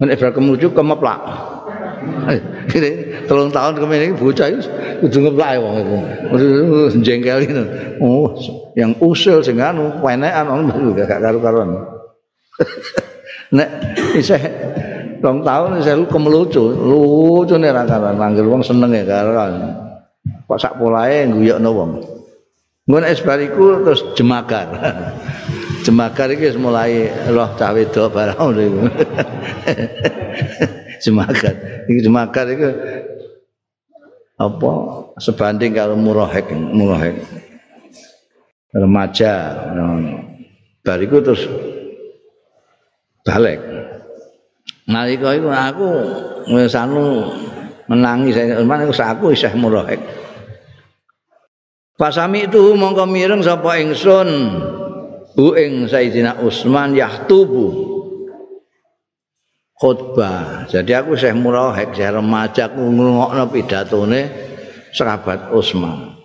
[0.00, 1.20] Nek kemelucu kemeplak.
[2.72, 2.90] Ini
[3.28, 4.64] telung tahun ini bocah itu
[5.04, 5.96] kudu ngeplak wong itu.
[7.04, 7.64] Jengkel itu.
[8.00, 8.32] Oh,
[8.80, 11.76] yang usil sing anu penekan ono gak karu-karuan.
[13.56, 13.68] Nek
[14.16, 14.40] isih
[15.20, 19.76] telung tahun isih lu kemelucu, lucu nih ra karuan manggil wong seneng ya karuan.
[20.48, 21.90] Kok sak polahe guyokno wong.
[22.88, 24.66] Ngono es bariku terus jemakar.
[25.86, 28.90] jemakar iki mulai roh cah wedok barang ngono
[31.04, 31.54] jemakar.
[31.86, 32.68] Iki jemakar iku
[34.40, 34.70] apa
[35.20, 37.20] sebanding kalau murahek murahek
[38.74, 39.34] remaja
[40.84, 41.46] bariku terus
[43.26, 43.60] balik.
[44.90, 45.88] Nalika iku aku
[46.50, 47.30] wis anu
[47.86, 50.02] menangi saya aku isih murahek
[52.00, 54.28] Pasami itu mongko mireng sapa ingsun?
[55.36, 57.76] Bu ing Sayyidina Utsman yahtubu.
[59.76, 60.64] Khutbah.
[60.64, 64.20] Jadi aku saya murahek, saya remaja aku ngrungokno pidatone
[64.96, 66.19] sahabat Utsman.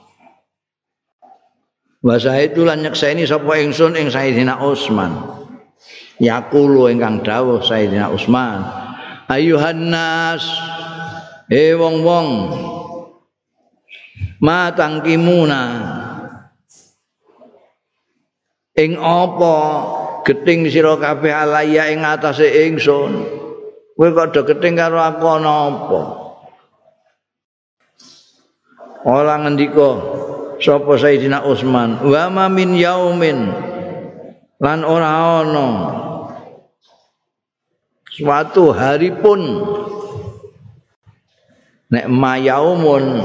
[2.05, 5.09] Wa itu lan nyekseni sapa ingsun ing Sayyidina Utsman.
[6.21, 8.61] Yaqulu ingkang dawuh Sayyidina Utsman,
[9.25, 10.45] ayuhan nas
[11.49, 12.27] e wong-wong
[14.37, 15.63] ma tangkimuna
[18.77, 19.57] ing apa
[20.29, 23.35] geting sira kabeh alaya ing atase ingsun
[23.95, 26.01] Kowe kok do keting karo aku ana apa?
[29.07, 29.89] Ora ngendika
[30.59, 33.49] sapa Sayyidina Utsman, "Wa ma min yaumin"
[34.59, 35.67] lan ora ana.
[38.15, 39.41] Suatu hari pun.
[41.91, 43.21] Nek ma yaumun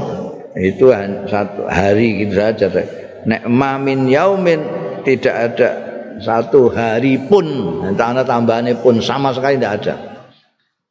[0.53, 0.91] itu
[1.31, 2.67] satu hari gitu saja
[3.25, 4.61] nek ma min yaumin
[5.01, 5.69] tidak ada
[6.19, 7.47] satu hari pun.
[7.95, 9.95] Tanda tambahannya pun sama sekali tidak ada.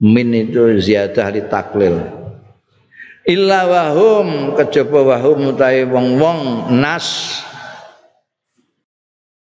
[0.01, 2.20] Min itu ziyadah di taklil
[3.27, 7.41] illa wahum kejaba wahum utahe wong-wong nas.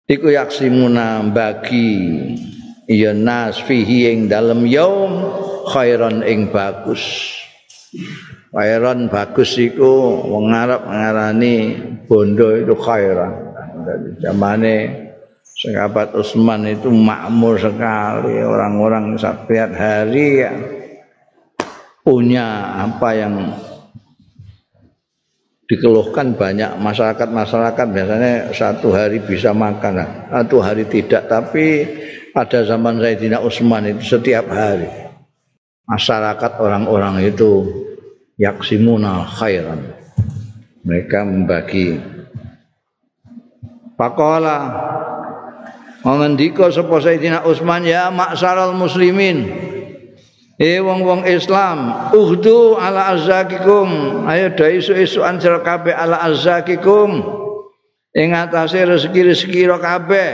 [0.06, 1.97] Iku yaksimuna bagi
[2.86, 5.34] ya nas fihi ing dalem yaum
[5.69, 7.34] khairan ing bagus.
[8.54, 11.56] Khairan bagus iku wong Arab ngarani
[12.06, 13.34] bondo itu khairan.
[13.86, 14.75] Dari zamane
[15.56, 20.54] sahabat Utsman itu makmur sekali orang-orang setiap hari ya,
[22.06, 23.34] punya apa yang
[25.65, 27.86] dikeluhkan banyak masyarakat-masyarakat.
[27.89, 31.26] Biasanya satu hari bisa makan satu hari tidak.
[31.26, 31.65] Tapi
[32.30, 34.86] pada zaman Sayyidina Utsman itu setiap hari
[35.89, 37.65] masyarakat orang-orang itu
[38.38, 39.82] yaksimuna khairan.
[40.86, 41.98] Mereka membagi.
[43.98, 44.60] Pakola
[46.06, 47.82] mengendika sapa Sayyidina Utsman?
[47.82, 49.50] Ya maksaral muslimin
[50.56, 54.24] Eh wong-wong Islam, uhdu ala azzakikum.
[54.24, 57.28] Ayo do isu-isuan sira kabeh ala azzakikum.
[58.15, 60.32] Ing atase rezeki-rezeki ro kabeh.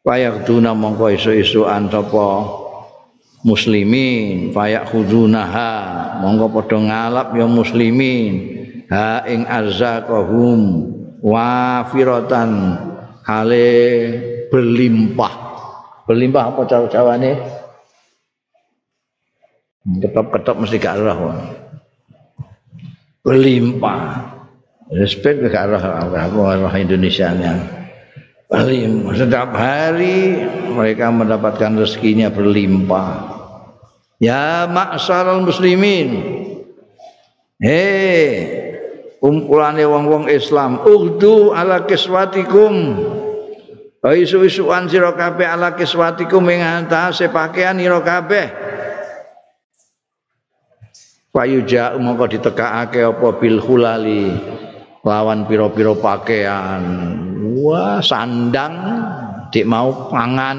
[0.00, 2.48] Payak duna mongko isu-isuan sapa
[3.44, 8.32] muslimin, payak khudunaha mongko padha ngalap ya muslimin.
[8.88, 10.88] Ha ing azzakahum
[11.20, 12.80] wafiratan
[13.28, 13.68] hale
[14.48, 15.34] berlimpah.
[16.08, 17.57] Berlimpah apa cara Jawane?
[19.96, 21.32] Ketop-ketop mesti gak roh
[23.24, 24.36] berlimpah.
[24.92, 27.56] Respect roh aku roh Indonesia nya
[28.48, 33.36] berlimpah setiap hari mereka mendapatkan rezekinya berlimpah.
[34.20, 36.36] Ya maksaral muslimin.
[37.58, 38.56] Hei
[39.18, 43.04] kumpulannya wong-wong Islam ugdu ala kiswatikum.
[43.98, 48.67] Isu-isuan sira kabeh ala kiswatikum ing antase pakaian ira kabeh
[51.28, 54.32] Fayuja mongko ditekakake apa bil hulali
[55.04, 56.80] lawan piro-piro pakaian.
[57.60, 58.74] Wah, sandang
[59.52, 60.58] dik mau pangan.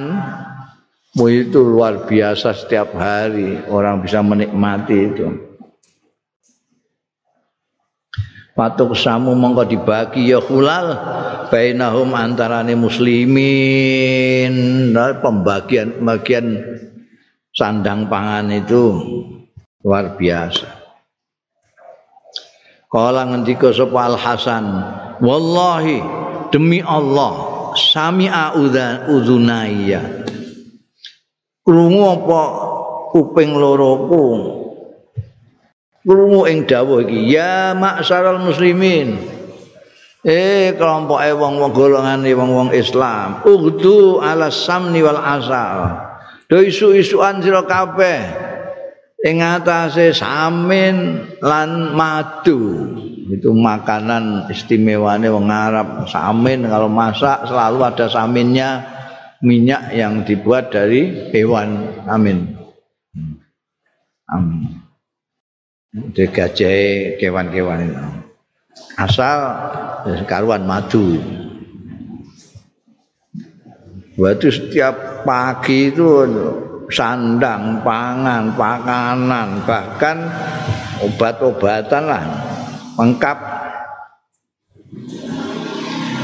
[1.17, 5.27] Wah, itu luar biasa setiap hari orang bisa menikmati itu.
[8.53, 10.93] Patuk samu mongko dibagi ya hulal
[11.49, 14.53] bainahum antarane muslimin.
[14.93, 16.59] Nah, pembagian bagian
[17.55, 18.83] sandang pangan itu
[19.83, 20.67] luar biasa.
[22.89, 24.65] Kala ngendika sapa Al Hasan
[25.21, 26.01] wallahi
[26.49, 27.33] demi Allah
[27.77, 28.57] sami'a
[29.05, 30.25] udzunaya
[31.61, 32.41] krungu apa
[33.13, 34.25] kuping loroku?
[36.01, 39.21] Krungu ing dawuh iki ya maksaral muslimin.
[40.25, 45.95] Eh kelompok wong-wong golongan wong-wong Islam ugdu ala samni wal asal
[46.51, 48.48] do isu-isuan sira kabeh
[49.23, 52.87] ing atase samin lan madu.
[53.29, 56.09] Itu makanan istimewane wong Arab.
[56.09, 58.69] Samin kalau masak selalu ada saminnya
[59.45, 62.01] minyak yang dibuat dari hewan.
[62.09, 62.57] Amin.
[64.33, 64.81] Amin.
[65.93, 68.03] De gajah kewan-kewan itu.
[68.97, 69.37] Asal
[70.25, 71.17] karuan madu.
[74.19, 76.27] Waktu setiap pagi itu
[76.89, 80.17] sandang, pangan, pakanan, bahkan
[81.05, 82.23] obat-obatan lah
[82.97, 83.37] lengkap.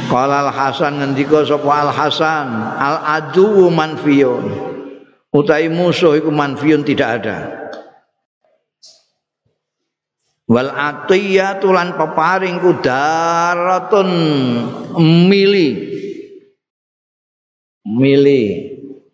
[0.06, 2.48] Qala Al Hasan ngendika sapa Al Hasan,
[2.78, 4.74] al adu manfiyun.
[5.34, 7.38] Utai musuh iku manfiyun tidak ada.
[10.46, 14.10] Wal atiyatu lan peparing daratun
[15.26, 15.70] mili.
[17.86, 18.65] Mili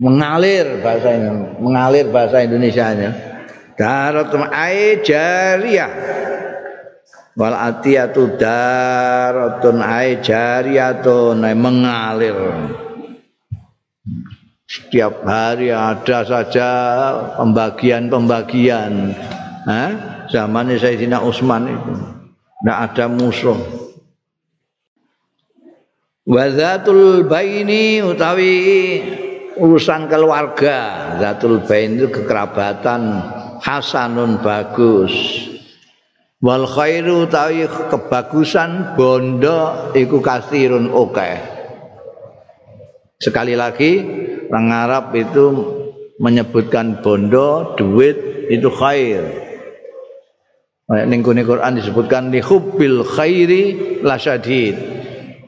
[0.01, 1.29] mengalir bahasa ini
[1.61, 3.11] mengalir bahasa Indonesia nya
[3.77, 5.93] daratun ai jariyah.
[7.31, 12.35] Wal atiyatu daratun ai jariyatun mengalir.
[14.67, 16.69] Setiap hari ada saja
[17.39, 19.15] pembagian-pembagian.
[19.67, 19.91] Eh?
[20.31, 21.93] zaman Sayyidina Utsman itu.
[22.63, 23.59] Tidak ada musuh.
[26.23, 28.55] Wazatul baini utawi
[29.57, 31.15] urusan keluarga.
[31.19, 33.01] Zatul Bain itu kekerabatan
[33.59, 35.13] hasanun bagus.
[36.41, 41.61] Wal khairu tawi kebagusan bondo iku kasirun oke
[43.21, 44.01] sekali lagi
[44.49, 45.45] orang Arab itu
[46.17, 49.21] menyebutkan bondo duit itu khair.
[50.91, 53.63] Ning Quran disebutkan li khairi
[54.01, 54.75] lasyadid.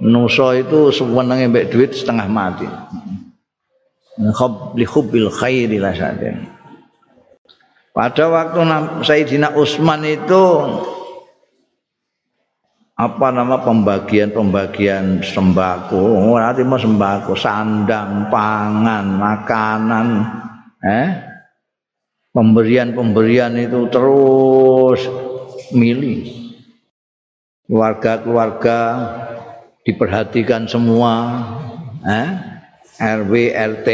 [0.03, 2.67] Nuso itu sewenenge mbek duit setengah mati
[4.78, 5.93] li hubbil khairi la
[7.93, 8.59] Pada waktu
[9.05, 10.45] Sayyidina Utsman itu
[12.93, 20.07] apa nama pembagian-pembagian sembako, nanti mau sembako, sandang, pangan, makanan,
[20.86, 21.09] eh?
[22.34, 25.05] Pemberian-pemberian itu terus
[25.74, 26.53] milih.
[27.66, 28.80] Keluarga-keluarga
[29.86, 31.14] diperhatikan semua,
[32.05, 32.52] eh?
[32.99, 33.89] RW, RT,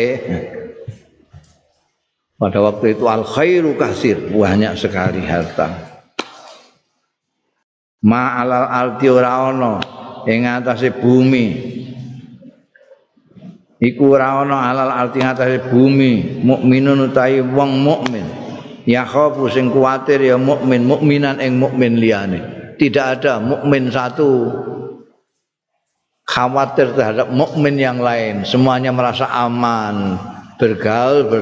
[2.39, 5.89] pada waktu itu al khairu kasir, banyak sekali harta.
[7.99, 9.83] Ma alal arti ora ana
[10.23, 11.47] ing atase bumi.
[13.79, 18.23] Iku ora ana alal arti atase bumi, mukminun utawi wong mukmin.
[18.87, 22.39] Ya khafu sing kuwatir ya mukmin, mukminan ing mukmin liyane.
[22.79, 24.47] Tidak ada mukmin satu
[26.29, 28.45] khawatir terhadap mukmin yang lain.
[28.45, 30.21] Semuanya merasa aman,
[30.61, 31.41] bergaul, ber,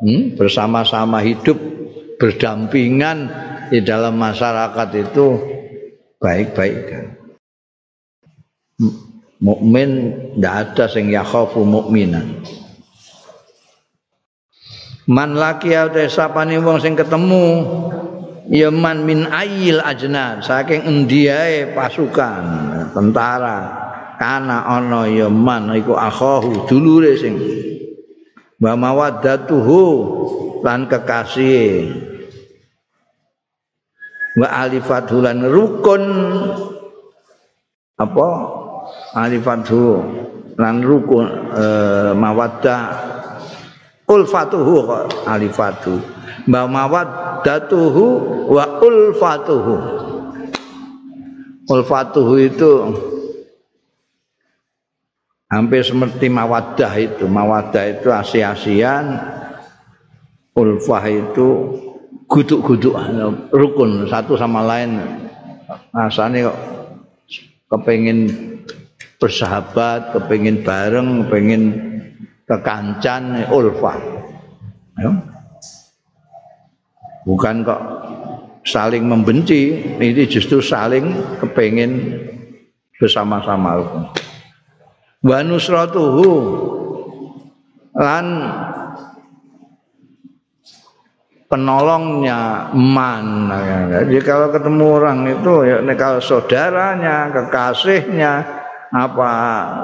[0.00, 1.60] hmm, bersama-sama hidup
[2.16, 3.28] berdampingan
[3.68, 5.26] di dalam masyarakat itu
[6.16, 7.06] baik-baik kan.
[9.38, 9.90] Mukmin
[10.34, 12.42] tidak ada sing yakhafu mukminan.
[15.08, 17.64] Man laki ate sapane wong sing ketemu
[18.48, 22.44] ya man min ayil ajna saking endiae pasukan
[22.96, 23.86] tentara.
[24.18, 27.38] Kana ana ya man iku akhahu dulure sing.
[28.58, 29.82] Wa mawaddatuhu
[30.66, 31.94] lan kekasih.
[34.42, 36.02] Wa alifathu lan rukun.
[37.94, 38.28] Apa?
[39.14, 40.02] Alifathu
[40.58, 41.64] lan rukun e,
[42.18, 42.82] mawaddah
[44.10, 44.76] ulfatuhu
[45.30, 46.17] alifatu
[46.48, 48.04] wa mawaddatuhu
[48.48, 49.76] wa ulfatuhu.
[51.68, 52.72] Ulfatuhu itu
[55.52, 57.28] hampir seperti mawadah itu.
[57.28, 59.20] Mawadah itu asi-asian
[60.56, 61.46] ulfah itu
[62.24, 62.96] guduk-guduk
[63.52, 64.96] rukun satu sama lain.
[65.92, 66.58] Rasanya kok
[67.68, 68.18] kepingin
[69.20, 71.62] bersahabat kepingin bareng kepingin
[72.48, 74.00] kekancan ulfah.
[74.96, 75.27] Ya.
[77.28, 77.82] Bukan kok
[78.64, 81.12] saling membenci ini justru saling
[81.44, 82.16] kepingin
[82.96, 83.84] bersama-sama.
[85.20, 86.28] Wa nusratuhu
[87.92, 88.26] lan
[91.52, 93.52] penolongnya man.
[93.92, 98.32] Jadi kalau ketemu orang itu ya kalau saudaranya kekasihnya
[98.88, 99.32] apa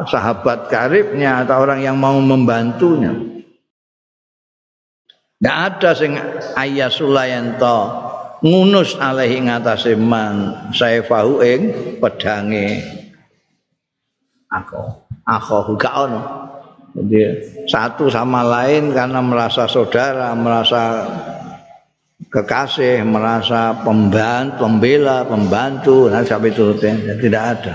[0.08, 3.33] sahabat karibnya atau orang yang mau membantunya
[5.44, 6.16] tidak ada sing
[6.56, 8.00] ayah sulayanto
[8.40, 11.04] ngunus alaihi ngatasi man saya
[11.44, 11.60] ing
[12.00, 12.80] pedange
[14.48, 16.20] aku akhahu gak ono.
[16.94, 17.20] Jadi
[17.66, 21.10] satu sama lain karena merasa saudara, merasa
[22.30, 27.74] kekasih, merasa pembantu, pembela, pembantu, nah sampai turutnya tidak ada.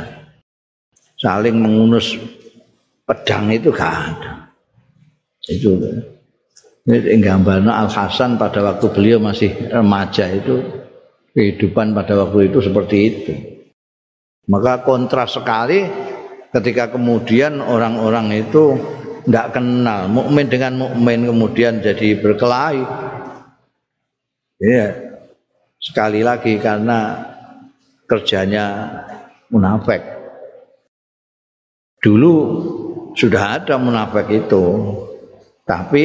[1.20, 2.16] Saling mengunus
[3.04, 4.32] pedang itu gak ada.
[5.44, 5.76] Itu
[6.88, 10.64] ini gambarnya Al Hasan pada waktu beliau masih remaja itu
[11.36, 13.34] kehidupan pada waktu itu seperti itu.
[14.50, 15.86] Maka kontras sekali
[16.50, 18.74] ketika kemudian orang-orang itu
[19.30, 22.82] tidak kenal mukmin dengan mukmin kemudian jadi berkelahi
[24.58, 24.88] ya
[25.78, 27.30] sekali lagi karena
[28.10, 28.90] kerjanya
[29.54, 30.02] munafik
[32.02, 32.36] dulu
[33.14, 34.66] sudah ada munafik itu
[35.70, 36.04] tapi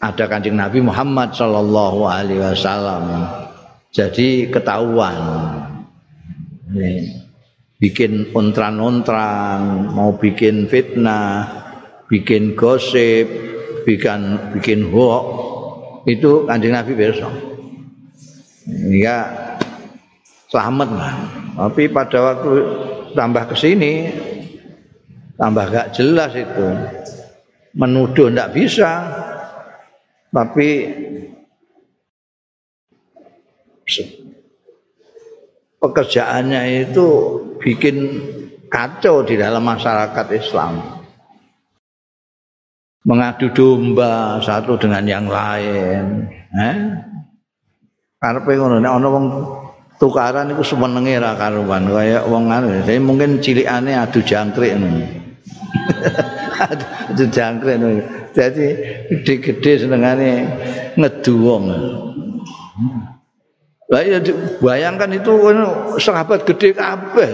[0.00, 3.26] ada kancing Nabi Muhammad Shallallahu Alaihi Wasallam
[3.94, 5.16] jadi ketahuan
[6.76, 7.26] ini
[7.76, 11.48] bikin ontran-ontran, mau bikin fitnah,
[12.08, 13.28] bikin gosip,
[13.84, 15.24] bikin bikin hoax,
[16.08, 17.32] itu kanjeng Nabi besok.
[18.90, 19.30] Ya
[20.50, 21.14] selamat lah.
[21.56, 22.52] Tapi pada waktu
[23.14, 24.10] tambah ke sini
[25.38, 26.66] tambah gak jelas itu.
[27.76, 28.92] Menuduh ndak bisa.
[30.36, 30.68] Tapi
[35.80, 37.06] pekerjaannya itu
[37.56, 37.96] bikin
[38.68, 41.00] kacau di dalam masyarakat Islam.
[43.06, 46.26] Mengadu domba satu dengan yang lain,
[46.58, 46.76] eh?
[48.18, 49.26] Karepe ngono nek wong
[49.96, 52.82] tukaran iku semenenge ra karuan kaya wong anu.
[52.82, 55.06] Jadi mungkin cilikane adu jangkrik ngono.
[56.56, 57.78] adu jangkrik.
[58.32, 58.66] Jadi
[59.12, 60.30] gede-gede senengane
[60.96, 61.64] ngedu wong.
[63.86, 64.18] Lah ya
[64.58, 65.32] bayangkan itu
[66.02, 67.30] sahabat gede kabeh.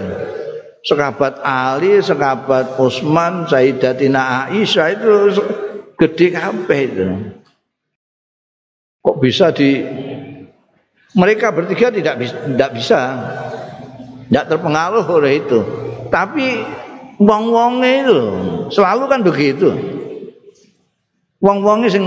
[0.83, 5.11] Sahabat Ali, sahabat Utsman, Sayyidatina Aisyah itu
[5.95, 7.07] gede kabeh itu.
[9.03, 9.83] kok bisa di
[11.13, 12.99] mereka bertiga tidak bisa tidak bisa
[14.31, 15.59] tidak terpengaruh oleh itu
[16.07, 16.63] tapi
[17.19, 18.21] wong-wonge itu.
[18.73, 19.69] Selalu kan begitu.
[21.43, 22.05] Wong-wonge sing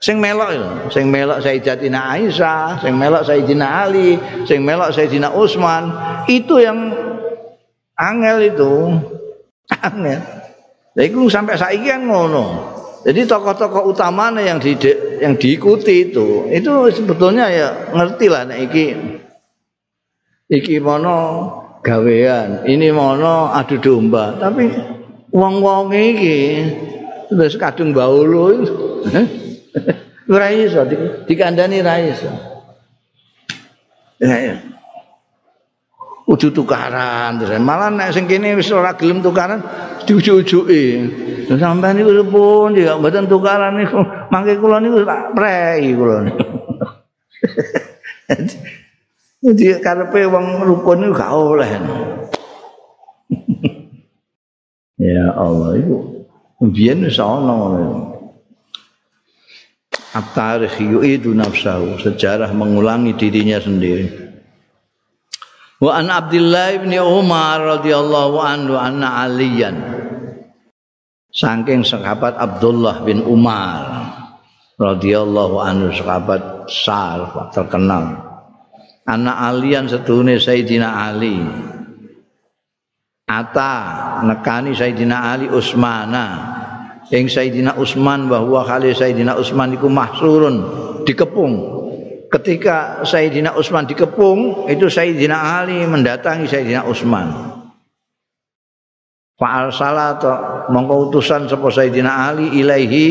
[0.00, 5.92] sing melok itu sing melok Sayyidatina Aisyah sing melok Sayyidina Ali sing melok Sayyidina Utsman
[6.28, 6.92] itu yang
[7.96, 8.72] angel itu.
[9.80, 10.20] Angel.
[10.94, 12.74] Lha iku sampai saiki kan ngono.
[13.04, 14.72] Jadi tokoh-tokoh utamanya yang di
[15.20, 18.86] yang diikuti itu, itu sebetulnya ya ngerti lah nek iki.
[20.48, 21.18] Iki mono
[21.84, 24.40] gawean, ini mono adu domba.
[24.40, 24.72] Tapi
[25.28, 26.40] wong-wong iki
[27.28, 28.64] terus kadung baulu
[30.32, 30.80] ora iso
[31.28, 32.32] dikandani ra iso.
[34.16, 34.56] Ya,
[36.24, 37.60] kudu tukaran terus.
[37.60, 39.60] Malah nek sing kene wis ora gelem tukaran
[40.08, 40.84] diujuk-ujuki.
[41.60, 44.00] Sampean niku pun ya mboten tukaran niku.
[44.32, 46.24] Mangke kula niku tak prei kula
[49.44, 51.68] Jadi karepe wong rukun niku gak oleh.
[55.12, 56.24] ya Allah itu
[56.64, 58.08] biyen wis ana.
[60.14, 64.08] At-tarikh yu'idu nafsahu, sejarah mengulangi dirinya sendiri.
[65.82, 69.76] Wa an Abdullah bin Umar radhiyallahu anhu anna aliyan.
[71.34, 74.08] Saking sahabat Abdullah bin Umar
[74.78, 78.33] radhiyallahu anhu sahabat sar terkenal.
[79.04, 81.36] Anak alian setune Sayyidina Ali.
[83.28, 83.72] Ata
[84.24, 86.54] nekani Sayyidina Ali Usmana.
[87.12, 90.56] Ing Sayyidina Utsman bahwa kali Sayyidina Utsman iku mahsurun
[91.04, 91.52] dikepung
[92.32, 97.28] ketika Sayyidina Utsman dikepung itu Sayyidina Ali mendatangi Sayyidina Utsman
[99.36, 100.24] Fa'al salat
[100.72, 103.06] mongko utusan sapa Sayyidina Ali ilaihi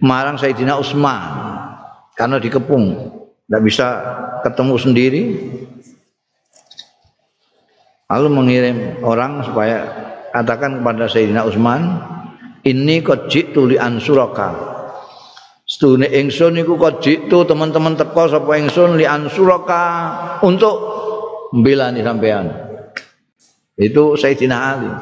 [0.00, 1.22] marang Sayyidina Utsman
[2.16, 3.12] karena dikepung
[3.46, 3.88] tidak bisa
[4.46, 5.22] ketemu sendiri
[8.12, 9.78] lalu mengirim orang supaya
[10.30, 11.82] katakan kepada Sayyidina Utsman
[12.62, 14.72] ini qad jitu li ansuraka
[15.72, 19.84] Sedune ingsun niku jitu teman-teman teko sapa ingsun li ansuraka
[20.44, 20.76] untuk
[21.56, 22.52] mbelani sampean.
[23.80, 24.92] Itu Sayyidina Ali.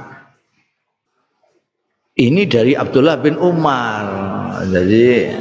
[2.23, 4.05] Ini dari Abdullah bin Umar.
[4.71, 5.33] Jadi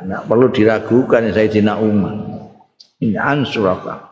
[0.00, 2.16] tidak perlu diragukan Sayyidina Umar.
[3.00, 4.10] Ini ansuraka.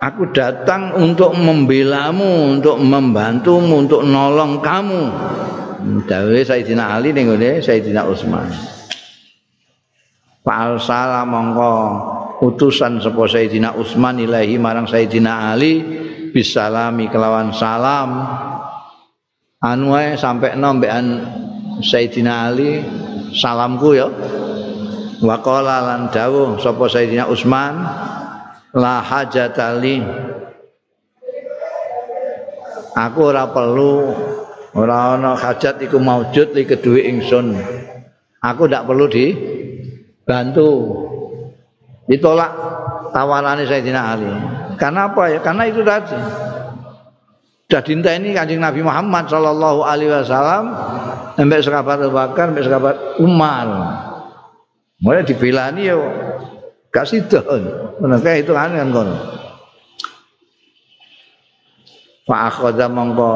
[0.00, 5.02] Aku datang untuk membelamu, untuk membantumu, untuk nolong kamu.
[6.08, 8.48] Dawe Sayyidina Ali ning ngene Sayyidina Utsman.
[10.40, 11.72] Fa'al salam mongko
[12.48, 15.84] utusan sapa Sayyidina Utsman ilahi marang Sayyidina Ali
[16.32, 18.24] bisalami kelawan salam.
[19.60, 21.28] Anu sampai nombean
[21.84, 22.80] Sayyidina Ali
[23.34, 24.08] salamku ya.
[25.20, 27.76] Wa qala lan dawuh sapa Sayyidina Utsman?
[28.70, 29.98] La hajatali
[32.94, 34.14] aku ora perlu
[34.78, 37.58] ora ana hajat iku maujud li kedue ingsun.
[38.40, 40.70] Aku ndak perlu dibantu.
[42.06, 42.52] Ditolak
[43.12, 44.30] tawarane Sayyidina Ali.
[44.80, 45.38] Karena apa ya?
[45.44, 46.16] Karena itu tadi
[47.70, 50.74] sudah dinta ini kanjeng Nabi Muhammad Sallallahu Alaihi Wasallam
[51.38, 53.66] sampai sekabat Bakar sampai sekabat Umar.
[54.98, 55.94] Mulai dibelani ya
[56.90, 57.62] kasih don
[58.02, 59.14] mereka itu kan kan kono
[62.26, 63.32] Pak Akhoda mongko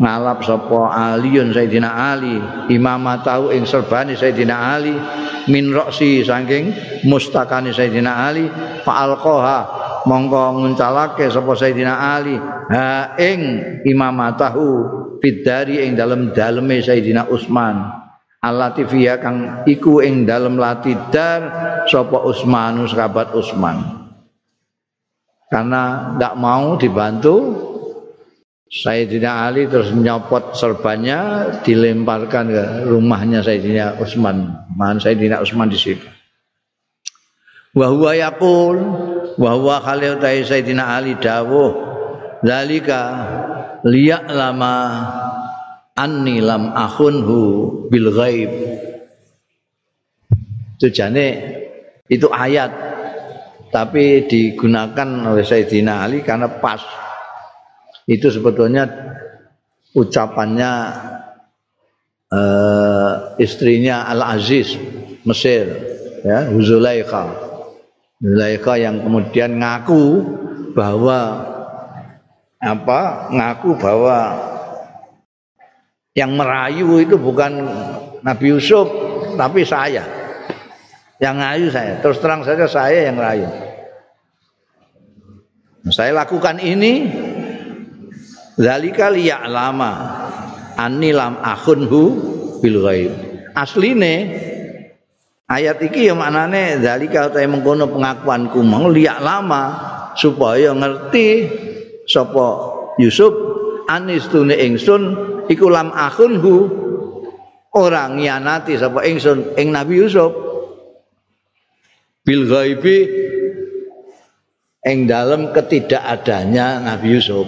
[0.00, 0.80] ngalap sapa
[1.12, 2.40] Aliun Sayyidina Ali
[2.72, 4.96] imamah tahu ing serbani Sayyidina Ali
[5.52, 6.72] min roksi saking
[7.04, 8.48] mustakani Sayyidina Ali
[8.88, 12.36] fa'alqaha mongko nguncalake sapa Sayyidina Ali
[12.72, 13.40] ha ing
[13.84, 14.68] imamah tahu
[15.18, 18.00] bidari ing dalem daleme Sayyidina Utsman
[18.40, 19.36] Alatifiyah kang
[19.68, 21.40] iku ing dalem latidar
[21.88, 24.00] sapa Utsman sahabat Utsman
[25.50, 27.36] karena tidak mau dibantu
[28.70, 34.46] Sayyidina Ali terus nyopot serbannya dilemparkan ke rumahnya Sayyidina Utsman.
[34.78, 36.06] Man Sayyidina Utsman di situ.
[37.80, 38.76] Wa huwa yaqul
[39.40, 41.72] wa huwa khalil Sayyidina Ali dawuh
[42.44, 43.00] zalika
[43.88, 44.76] liya'lama
[45.96, 47.38] anni lam akhunhu
[47.88, 48.52] bil ghaib.
[50.76, 51.28] Tujuannya
[52.12, 52.68] itu ayat
[53.72, 56.84] tapi digunakan oleh Sayyidina Ali karena pas
[58.04, 58.84] itu sebetulnya
[59.96, 60.72] ucapannya
[62.28, 64.76] uh, istrinya Al Aziz
[65.24, 65.64] Mesir
[66.28, 67.49] ya Zulaikha
[68.20, 70.04] Zulaikha yang kemudian ngaku
[70.76, 71.40] bahwa
[72.60, 74.18] apa ngaku bahwa
[76.12, 77.64] yang merayu itu bukan
[78.20, 78.86] Nabi Yusuf
[79.40, 80.04] tapi saya
[81.20, 81.92] Yang ngayu saya.
[82.00, 83.44] Terus terang saja saya yang rayu.
[85.92, 87.12] Saya lakukan ini
[88.56, 89.92] zalika liya'lama
[90.80, 92.00] anni lam akhunhu
[92.64, 93.12] bil ghaib.
[93.52, 94.16] Asline
[95.50, 99.74] ayat iki ya maknane zalika utahe mengkono pengakuanku mau liyak lama
[100.14, 101.50] supaya ngerti
[102.06, 103.34] sapa Yusuf
[103.90, 105.02] anis tune ingsun
[105.50, 106.70] iku lam akhunhu
[107.74, 110.30] orang nyanati sapa ingsun ing Nabi Yusuf
[112.22, 113.10] bil ghaibi
[114.86, 117.44] ing dalam ketidakadanya Nabi Yusuf.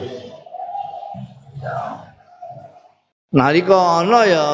[3.32, 4.44] Nalika ana ya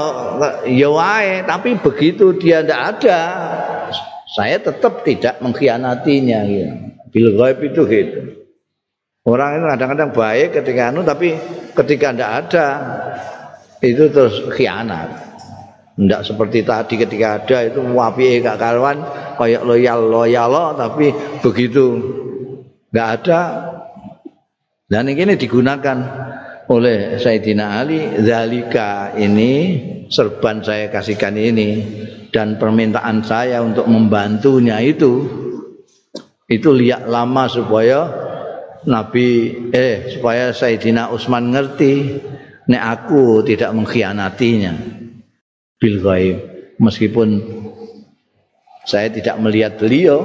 [0.71, 3.21] ya wae, tapi begitu dia tidak ada,
[4.31, 6.71] saya tetap tidak mengkhianatinya ya.
[7.11, 8.21] Bil itu gitu.
[9.27, 11.35] Orang itu kadang-kadang baik ketika anu tapi
[11.75, 12.67] ketika tidak ada
[13.83, 15.27] itu terus khianat.
[15.99, 19.03] Tidak seperti tadi ketika ada itu wapi gak karuan
[19.35, 21.11] kayak loyal loyal tapi
[21.43, 21.99] begitu
[22.95, 23.41] nggak ada
[24.89, 25.99] dan ini digunakan
[26.69, 29.53] oleh Sayyidina Ali zalika ini
[30.13, 31.71] serban saya kasihkan ini
[32.29, 35.25] dan permintaan saya untuk membantunya itu
[36.49, 38.09] itu liak lama supaya
[38.85, 42.21] Nabi eh supaya Sayyidina Utsman ngerti
[42.69, 44.73] nek aku tidak mengkhianatinya
[45.81, 46.37] bil ghaib
[46.77, 47.29] meskipun
[48.85, 50.25] saya tidak melihat beliau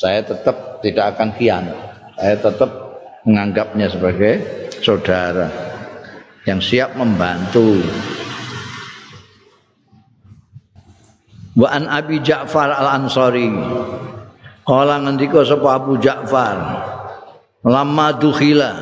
[0.00, 1.78] saya tetap tidak akan khianat.
[2.16, 2.70] Saya tetap
[3.28, 4.32] menganggapnya sebagai
[4.80, 5.48] saudara
[6.48, 7.80] yang siap membantu.
[11.56, 13.52] Wa an Abi Ja'far Al-Ansari.
[14.64, 16.58] Kala ngendika sapa Abu Ja'far.
[17.64, 18.72] Lama dukhila.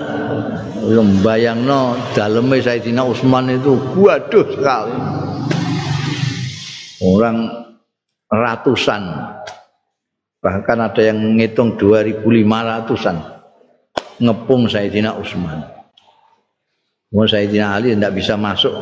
[1.21, 4.97] Bayangno daleme Sayyidina Utsman itu waduh sekali.
[7.03, 7.51] Orang
[8.31, 9.03] ratusan
[10.39, 13.17] Bahkan ada yang ngitung 2500-an
[14.23, 15.78] ngepung Sayyidina Utsman.
[17.09, 18.73] Mau Sayyidina Ali tidak bisa masuk.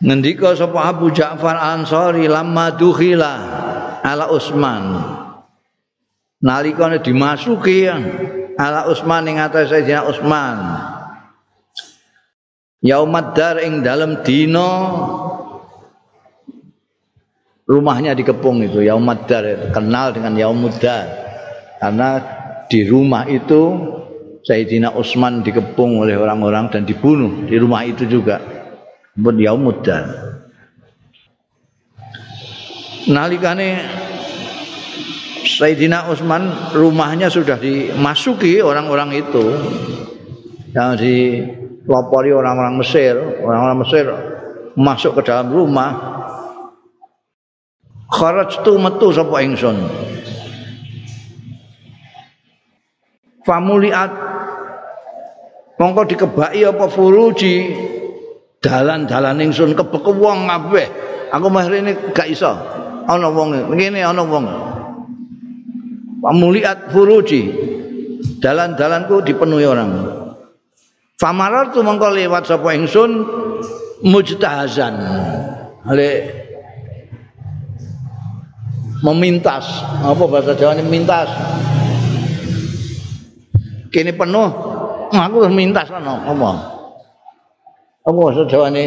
[0.00, 3.34] Ngendika sapa Abu Ja'far Ansari lama dukhila
[4.00, 4.84] ala Utsman.
[6.40, 7.88] Nalikane dimasuki
[8.56, 10.56] ala Utsman ing atas Sayyidina Utsman.
[12.80, 14.68] Yaumad dar ing dalam dino
[17.70, 21.06] rumahnya dikepung itu Yaumuddar kenal dengan Yaumuddar
[21.78, 22.08] karena
[22.66, 23.62] di rumah itu
[24.40, 28.40] Sayyidina Utsman dikepung oleh orang-orang dan dibunuh di rumah itu juga.
[29.16, 30.30] Buat Yaumuddar
[33.08, 33.80] nalikane
[35.40, 39.44] Sayyidina Utsman rumahnya sudah dimasuki orang-orang itu.
[40.70, 43.16] Yang dilopori orang-orang Mesir.
[43.40, 44.06] Orang-orang Mesir
[44.76, 45.90] masuk ke dalam rumah.
[48.10, 49.78] Kharajtu metu sapa ingsun
[53.44, 54.10] famuliat.
[55.80, 57.72] Mongko dikebaki apa furuji?
[58.60, 60.86] Dalan-dalan ingsun kebek wong kabeh.
[61.32, 62.52] Aku mah rene gak iso.
[63.08, 64.44] Ana wong ngene ana wong.
[66.20, 67.48] Famuliat furuji.
[68.44, 69.90] Dalan-dalanku dipenuhi orang.
[71.16, 73.24] Famarar tu mongko lewat sapa ingsun?
[74.04, 74.96] Mujtahazan.
[75.88, 76.08] Ale
[79.00, 79.64] memintas.
[80.04, 80.84] Apa bahasa Jawa ini?
[80.88, 81.28] Mintas
[83.90, 84.48] kini penuh
[85.10, 86.50] aku harus kan apa
[88.00, 88.86] apa bahasa Jawa ini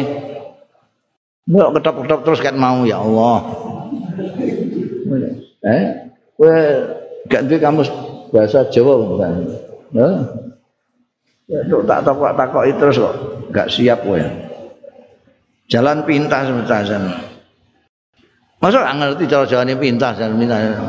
[1.44, 3.38] Nggak ketop-ketop terus kan mau ya Allah.
[5.64, 5.84] Eh,
[6.40, 6.56] gue
[7.28, 7.92] ganti kamus
[8.32, 9.32] bahasa Jawa bukan?
[11.44, 13.14] Ya, tak takok takok terus kok
[13.52, 14.24] gak siap gue.
[15.68, 17.12] Jalan pintas pintasan.
[18.64, 20.80] Masa ngerti cara jawane pintas dan pintas.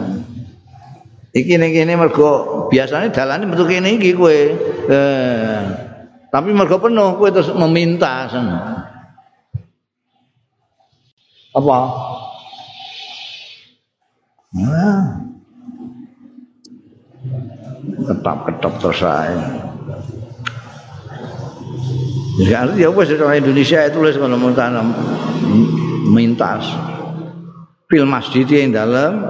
[1.35, 2.31] Iki ning kene mergo
[2.71, 4.39] biasane dalane metu kene iki kowe.
[4.87, 5.59] Eh,
[6.31, 8.31] tapi mergo penuh kowe terus meminta
[11.51, 11.79] Apa?
[14.55, 15.03] Nah.
[17.95, 19.43] Ketap-ketap terus saya.
[22.35, 24.91] Jadi ya wis orang Indonesia itu tulis kalau mau tanam
[26.07, 26.63] mintas.
[27.85, 29.21] fil masjid yang dalam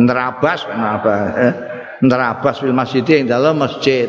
[0.00, 1.54] nerabas kenapa eh?
[2.04, 4.08] nerabas fil masjid yang dalam masjid.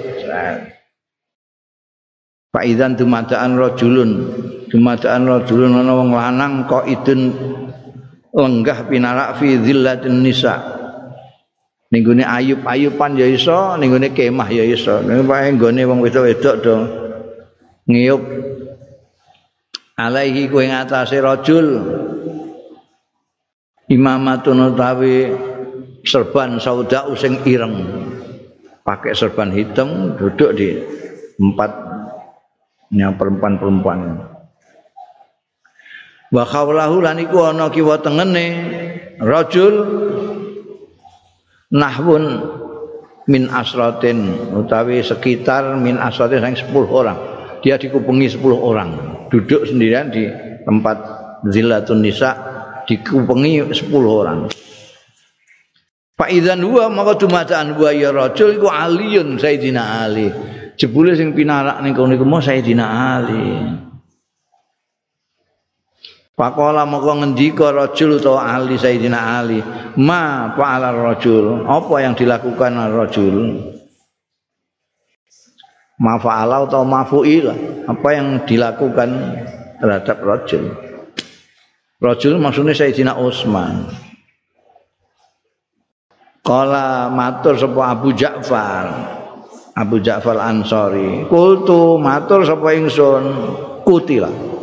[2.51, 4.11] Pak Idan dumadaan rojulun.
[4.71, 7.31] Dumadaan rojulun ana wong lanang kok idun
[8.35, 10.55] lenggah pinarak fi dzillatin nisa.
[11.91, 14.99] Ninggune ayub-ayupan ya iso ninggune kemah ya iso.
[15.03, 16.75] Ning pae nggone wong wedok-wedok do
[17.85, 18.23] ngiyup
[19.95, 21.85] alaihi kuwi ngatasé rajul
[23.87, 25.29] imamatun utawi
[26.05, 27.75] serban sauda sing ireng.
[28.85, 30.77] Pakai serban hitam duduk di
[31.41, 34.29] empatnya perempuan-perempuan.
[36.29, 38.45] Wa khawlahu lan iku kiwa tengene
[39.17, 39.73] rajul
[41.73, 42.23] nahwun
[43.25, 47.17] min asratin utawi sekitar min asratin sang 10 orang.
[47.65, 48.89] Dia dikupengi 10 orang.
[49.33, 50.29] Duduk sendirian di
[50.61, 51.01] tempat
[51.49, 52.37] zillatun nisa
[52.85, 54.45] dikupengi 10 orang
[56.15, 60.31] Pak Idan huwa maka dumadaan huwa ya rajul iku aliyun Sayyidina Ali.
[60.79, 62.85] Jebule sing pinarak ning kono iku Sayyidina
[63.19, 63.43] Ali.
[66.35, 69.59] Pakola moko ngendika rajul utawa Ali Sayyidina Ali,
[69.99, 73.35] "Ma fa'ala rajul?" Apa yang dilakukan rajul?
[75.99, 77.55] Ma fa'ala atau ma fu'ila?
[77.87, 79.09] Apa yang dilakukan
[79.79, 80.75] terhadap rajul?
[82.03, 84.04] Rajul maksudnya Sayyidina Utsman.
[86.45, 88.85] Kala matur sapa Abu Ja'far.
[89.73, 91.25] Abu Ja'far Ansori.
[91.25, 93.23] Kultu matur sapa ingsun
[93.81, 94.53] kutilah.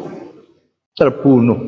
[0.93, 1.61] terbunuh.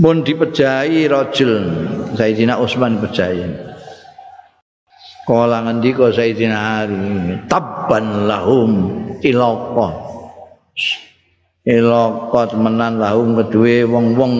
[0.00, 1.52] Pun dipejahi rajul
[2.16, 3.68] Sayyidina Utsman dipejahi.
[5.28, 8.70] Kala ngendika Sayyidina Ali, tabban lahum
[9.20, 9.88] ilaqa.
[11.68, 14.32] Ilaqa menan lahum kedue wong-wong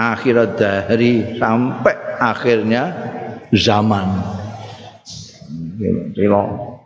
[0.00, 2.88] akhirat dahri sampai akhirnya
[3.52, 4.06] zaman.
[6.16, 6.80] Ilaqa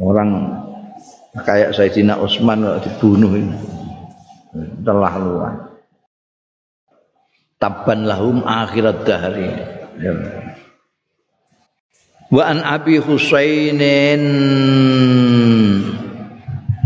[0.00, 0.30] orang
[1.44, 3.56] kayak Sayyidina Utsman dibunuh ini.
[4.84, 5.54] Telah luar.
[7.58, 9.50] Tabban lahum akhirat dahri
[12.28, 14.22] wa an abi husainin.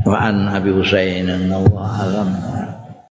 [0.02, 1.52] Wa an abi husainin.
[1.52, 2.51] Allah alam